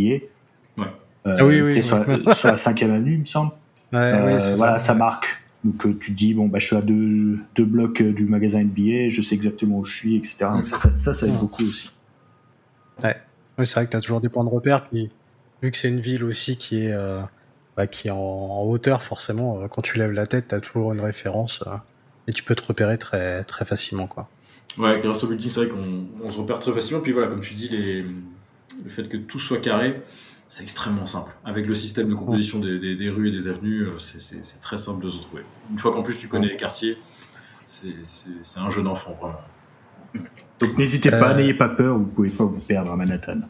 [0.77, 0.85] Ouais.
[1.25, 2.05] ah oui, oui, sur,
[2.35, 3.51] sur, la cinquième avenue, il me semble.
[3.93, 7.39] Ouais, voilà, ça marque donc euh, tu te dis bon bah je suis à deux,
[7.55, 10.37] deux blocs euh, du magasin NBA, je sais exactement où je suis, etc.
[10.41, 11.91] Donc ça, ça, ça, aide beaucoup aussi.
[13.03, 13.15] Ouais,
[13.57, 14.87] oui, c'est vrai que tu as toujours des points de repère.
[14.87, 15.09] Puis,
[15.63, 17.21] vu que c'est une ville aussi qui est, euh,
[17.77, 21.01] bah, qui est en, hauteur, forcément, quand tu lèves la tête, tu as toujours une
[21.01, 21.63] référence
[22.27, 24.07] et tu peux te repérer très, très facilement.
[24.07, 24.29] Quoi.
[24.77, 27.01] Ouais, grâce au building, c'est vrai qu'on se repère très facilement.
[27.01, 28.01] Puis voilà, comme tu dis, les...
[28.01, 30.01] le fait que tout soit carré,
[30.49, 31.31] c'est extrêmement simple.
[31.43, 35.03] Avec le système de composition des, des, rues et des avenues, euh, c'est très simple
[35.03, 35.43] de se retrouver.
[35.71, 36.97] Une fois qu'en plus tu connais les quartiers,
[37.65, 40.25] c'est un jeu d'enfant, vraiment.
[40.59, 41.35] Donc n'hésitez pas, euh.
[41.35, 43.41] n'ayez pas peur, vous pouvez pas vous perdre à Manhattan.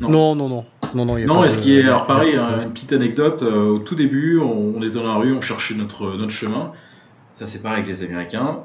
[0.00, 0.48] Non, non, non.
[0.48, 0.64] Non,
[0.94, 1.84] non, non, non et ce qui est.
[1.84, 3.42] Alors, pareil, hein, une petite anecdote.
[3.42, 6.72] Euh, au tout début, on, était dans la rue, on cherchait notre, notre chemin.
[7.34, 8.60] Ça, c'est pareil avec les Américains.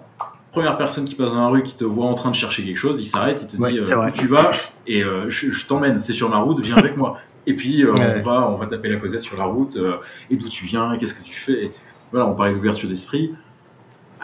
[0.51, 2.77] Première personne qui passe dans la rue, qui te voit en train de chercher quelque
[2.77, 4.51] chose, il s'arrête, il te dit où tu vas
[4.85, 7.17] et je t'emmène, c'est sur ma route, viens avec moi.
[7.47, 9.77] Et puis euh, on va on va taper la causette sur la route.
[9.77, 9.97] Euh,
[10.29, 11.71] et d'où tu viens Qu'est-ce que tu fais?
[12.11, 13.33] Voilà, on parlait d'ouverture d'esprit.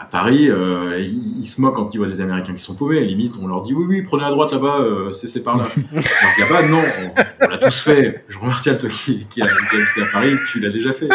[0.00, 2.98] À Paris, euh, ils, se moquent quand ils voient des Américains qui sont paumés.
[2.98, 4.78] À limite, on leur dit oui, oui, prenez à droite là-bas,
[5.10, 5.64] c'est par là.
[5.92, 6.04] Alors
[6.38, 6.82] là-bas, non,
[7.40, 8.24] on, l'a tous fait.
[8.28, 11.08] Je remercie à toi qui, qui, a, à Paris, tu l'as déjà fait.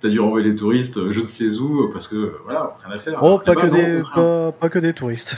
[0.00, 3.18] T'as dû renvoyer les touristes, je ne sais où, parce que voilà, rien à faire.
[3.22, 5.36] Oh, pas, que des, pas, que des touristes.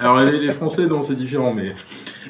[0.00, 1.74] Alors les, les Français, non, c'est différent, mais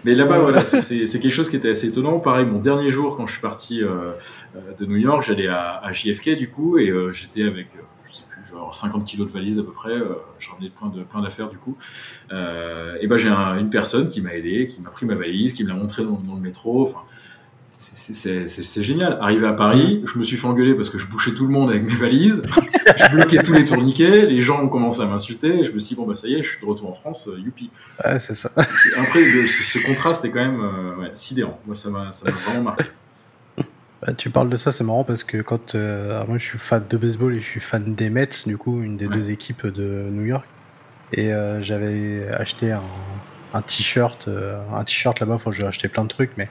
[0.07, 2.21] mais là-bas, voilà, c'est quelque chose qui était assez étonnant.
[2.21, 4.13] Pareil, mon dernier jour, quand je suis parti euh,
[4.55, 7.67] euh, de New York, j'allais à, JFK du coup, et euh, j'étais avec,
[8.57, 9.99] je sais plus, genre 50 kilos de valises à peu près.
[10.39, 11.77] je ramenais plein de plein d'affaires du coup.
[12.31, 15.69] et ben j'ai une personne qui m'a aidé, qui m'a pris ma valise, qui me
[15.69, 16.83] l'a montré dans, dans, le métro.
[16.83, 17.03] Enfin,
[17.79, 19.19] c'est génial.
[19.21, 21.71] Arrivé à Paris, je me suis fait engueuler parce que je bouchais tout le monde
[21.71, 22.43] avec mes valises.
[22.97, 24.27] je bloquais tous les tourniquets.
[24.27, 25.65] Les gens ont commencé à m'insulter.
[25.65, 27.29] Je me suis dit, bon, bah ça y est, je suis de retour en France.
[27.29, 27.71] Euh, youpi.
[28.05, 28.51] Ouais, c'est ça.
[28.57, 31.61] Après, ce, contraste est quand même euh, ouais, sidérant.
[31.67, 32.11] Moi, ça m'a
[32.47, 32.85] vraiment marqué.
[34.03, 36.85] Bah, tu parles de ça, c'est marrant parce que quand euh, moi je suis fan
[36.89, 40.09] de baseball et je suis fan des Mets, du coup, une des deux équipes de
[40.11, 40.47] New York,
[41.13, 42.83] et j'avais acheté un,
[43.57, 45.39] un t-shirt, euh, un t-shirt là-bas.
[45.39, 46.49] Faut j'ai acheté plein de trucs, mais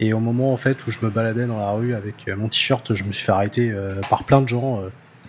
[0.00, 2.48] et au moment en fait où je me baladais dans la rue avec euh, mon
[2.48, 4.82] t-shirt, je me suis fait arrêter euh, par plein de gens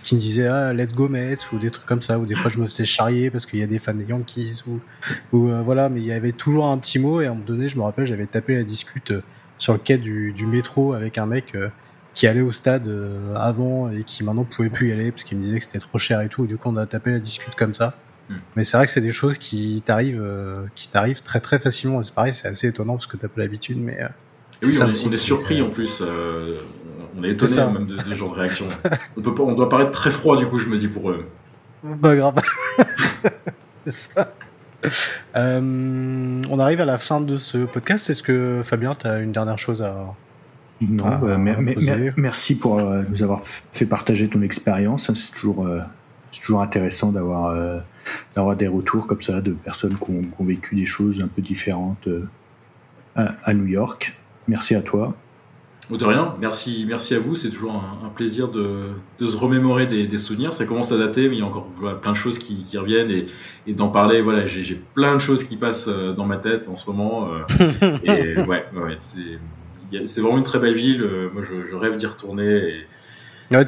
[0.03, 2.19] qui me disaient ah let's go Mets ou des trucs comme ça.
[2.19, 4.63] Ou des fois je me faisais charrier parce qu'il y a des fans des Yankees
[4.67, 4.79] ou,
[5.35, 5.89] ou voilà.
[5.89, 7.83] Mais il y avait toujours un petit mot et à un moment donné, je me
[7.83, 9.13] rappelle, j'avais tapé la discute
[9.57, 11.55] sur le quai du, du métro avec un mec
[12.13, 12.89] qui allait au stade
[13.35, 15.97] avant et qui maintenant pouvait plus y aller parce qu'il me disait que c'était trop
[15.97, 16.45] cher et tout.
[16.45, 17.95] Du coup, on a tapé la discute comme ça.
[18.29, 18.35] Hmm.
[18.55, 22.01] Mais c'est vrai que c'est des choses qui t'arrivent, euh, qui t'arrivent très très facilement.
[22.01, 24.01] C'est pareil, c'est assez étonnant parce que t'as pas l'habitude, mais.
[24.01, 24.07] Euh,
[24.63, 26.01] oui, on, est, surpris en plus.
[26.01, 26.55] Euh,
[27.17, 28.67] on est étonné même de, ce genre de réaction.
[29.17, 31.25] on peut pas, on doit paraître très froid du coup, je me dis pour eux.
[32.01, 32.41] Pas grave.
[33.85, 34.33] c'est ça.
[35.35, 38.09] on arrive à la fin de ce podcast.
[38.09, 40.13] Est-ce que Fabien, tu as une dernière chose à,
[40.81, 45.11] non, bah, merci pour nous avoir fait partager ton expérience.
[45.13, 45.65] C'est toujours,
[46.31, 47.55] c'est toujours intéressant d'avoir
[48.35, 52.07] d'avoir des retours comme ça de personnes qui ont, vécu des choses un peu différentes
[52.07, 52.27] euh,
[53.15, 54.15] à, New York.
[54.47, 55.15] Merci à toi.
[55.89, 57.35] De rien, merci, merci à vous.
[57.35, 58.87] C'est toujours un, plaisir de,
[59.19, 60.53] de, se remémorer des, souvenirs.
[60.53, 61.67] Ça commence à dater, mais il y a encore
[62.01, 63.27] plein de choses qui, qui reviennent et,
[63.67, 64.21] et d'en parler.
[64.21, 67.29] Voilà, j'ai plein de choses qui passent euh, dans ma tête en ce moment.
[67.29, 71.07] Euh, et ouais, ouais c'est vraiment une très belle ville.
[71.33, 72.45] Moi, je, je rêve d'y retourner.
[72.45, 72.85] Et,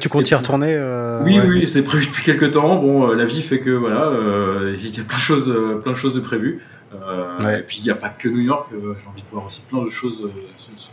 [0.00, 2.76] tu comptes y retourner euh, Oui, oui, c'est prévu depuis quelques temps.
[2.76, 5.92] Bon, euh, la vie fait que voilà, euh, il y a plein de choses, plein
[5.92, 6.60] de choses de prévues.
[6.92, 8.68] Et puis il n'y a pas que New York.
[8.70, 10.30] J'ai envie de voir aussi plein de choses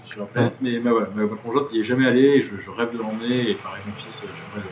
[0.03, 0.55] sur, la planète.
[0.61, 2.41] Mais ma, ma, conjointe n'y est jamais allée.
[2.41, 3.51] je, je, rêve de l'emmener.
[3.51, 4.67] Et pareil, mon fils, j'aimerais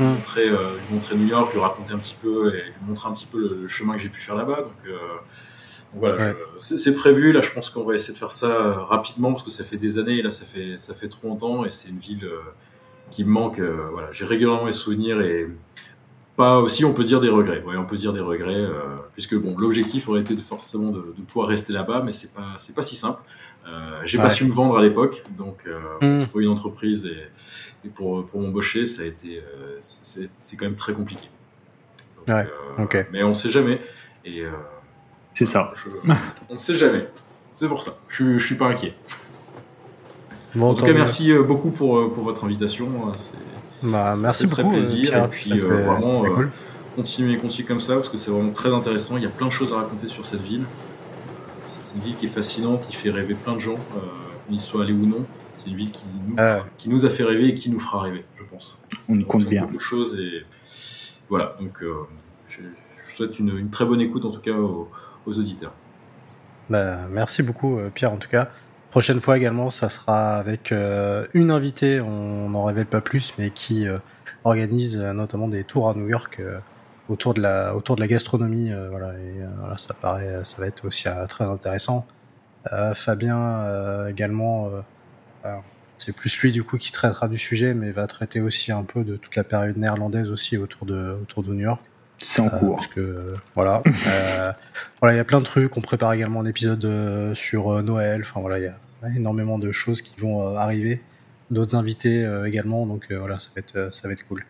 [0.00, 3.12] lui montrer, lui montrer New York, lui raconter un petit peu et lui montrer un
[3.12, 4.62] petit peu le, chemin que j'ai pu faire là-bas.
[4.62, 4.94] Donc
[5.94, 7.32] voilà, c'est prévu.
[7.32, 9.98] Là, je pense qu'on va essayer de faire ça rapidement parce que ça fait des
[9.98, 10.18] années.
[10.18, 12.28] Et là, ça fait ça fait trop longtemps et c'est une ville
[13.10, 13.58] qui me manque.
[13.58, 15.48] Euh, voilà, j'ai régulièrement les souvenirs et
[16.36, 17.62] pas aussi, on peut dire des regrets.
[17.62, 21.00] Ouais, on peut dire des regrets, euh, puisque bon, l'objectif aurait été de, forcément de,
[21.26, 23.22] pouvoir rester là-bas, mais c'est pas, c'est pas si simple.
[23.66, 26.26] Euh, j'ai pas su me vendre à l'époque, donc euh, mm.
[26.26, 29.42] trouver une entreprise et, pour, pour m'embaucher, ça a été,
[29.80, 31.28] c'est, quand même très compliqué.
[32.28, 33.06] ouais, ok.
[33.12, 33.80] Mais on sait jamais.
[34.24, 34.44] Et
[35.34, 35.72] c'est ça.
[36.48, 37.08] on ne sait jamais.
[37.54, 37.98] C'est pour ça.
[38.08, 38.94] Je, je suis pas inquiet
[40.62, 42.88] en tout cas, merci euh, beaucoup pour, euh, pour votre invitation.
[43.84, 44.62] Bah, merci beaucoup.
[44.62, 45.24] Très plaisir.
[45.24, 46.50] et puis euh, vraiment, cool.
[46.96, 49.16] continuez, continuez comme ça parce que c'est vraiment très intéressant.
[49.16, 50.64] Il y a plein de choses à raconter sur cette ville.
[51.66, 54.82] C'est une ville qui est fascinante, qui fait rêver plein de gens, qu'on y soit
[54.82, 55.24] allé ou non.
[55.56, 56.36] C'est une ville qui nous,
[56.78, 58.78] qui nous a fait rêver et qui nous fera rêver, je pense.
[59.08, 59.62] On y compte bien.
[59.62, 60.44] Beaucoup de choses et
[61.28, 61.56] voilà.
[61.60, 61.82] Donc,
[62.48, 62.60] je,
[63.14, 64.90] souhaite une, une, très bonne écoute en tout cas aux,
[65.26, 65.72] aux auditeurs.
[66.68, 68.50] Bah, merci beaucoup, Pierre, en tout cas.
[68.94, 73.50] Prochaine fois également, ça sera avec euh, une invitée, on n'en révèle pas plus, mais
[73.50, 73.98] qui euh,
[74.44, 76.40] organise euh, notamment des tours à New York
[77.08, 78.70] autour de la gastronomie.
[78.90, 79.14] voilà,
[79.78, 82.06] ça paraît, ça va être aussi très intéressant.
[82.94, 84.70] Fabien également,
[85.98, 89.02] c'est plus lui du coup qui traitera du sujet, mais va traiter aussi un peu
[89.02, 91.18] de toute la période néerlandaise aussi autour de
[91.48, 91.82] New York.
[92.18, 92.76] C'est en cours.
[92.76, 93.82] Parce que voilà,
[95.00, 95.76] voilà, il y a plein de trucs.
[95.76, 98.22] On prépare également un épisode sur Noël.
[98.22, 101.02] Enfin voilà, il y a énormément de choses qui vont arriver.
[101.50, 102.86] D'autres invités également.
[102.86, 104.44] Donc voilà, ça va être ça va être cool.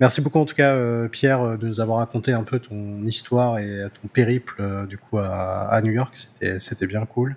[0.00, 0.76] Merci beaucoup en tout cas
[1.08, 5.62] Pierre de nous avoir raconté un peu ton histoire et ton périple du coup à,
[5.62, 6.12] à New York.
[6.16, 7.36] C'était c'était bien cool.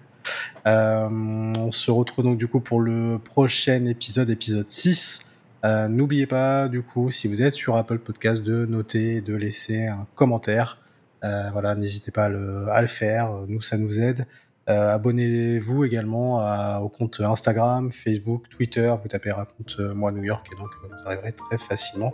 [0.65, 5.19] Euh, on se retrouve donc du coup pour le prochain épisode, épisode 6.
[5.65, 9.87] Euh, n'oubliez pas du coup, si vous êtes sur Apple Podcast, de noter, de laisser
[9.87, 10.77] un commentaire.
[11.23, 13.31] Euh, voilà, n'hésitez pas à le, à le, faire.
[13.47, 14.25] Nous, ça nous aide.
[14.69, 18.93] Euh, abonnez-vous également à, au compte Instagram, Facebook, Twitter.
[19.01, 22.13] Vous tapez raconte moi New York et donc vous arriverez très facilement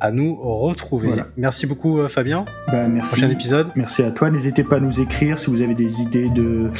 [0.00, 1.08] à nous retrouver.
[1.08, 1.28] Voilà.
[1.36, 2.44] Merci beaucoup Fabien.
[2.66, 3.12] Bah, merci.
[3.12, 3.68] Prochain épisode.
[3.76, 4.30] Merci à toi.
[4.30, 6.72] N'hésitez pas à nous écrire si vous avez des idées de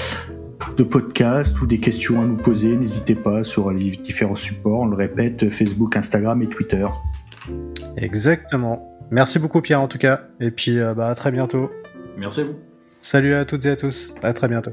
[0.77, 4.81] de podcasts ou des questions à nous poser, n'hésitez pas sur les différents supports.
[4.81, 6.87] On le répète, Facebook, Instagram et Twitter.
[7.97, 8.89] Exactement.
[9.11, 10.23] Merci beaucoup Pierre en tout cas.
[10.41, 11.71] Et puis bah, à très bientôt.
[12.17, 12.55] Merci à vous.
[13.01, 14.15] Salut à toutes et à tous.
[14.23, 14.73] À très bientôt.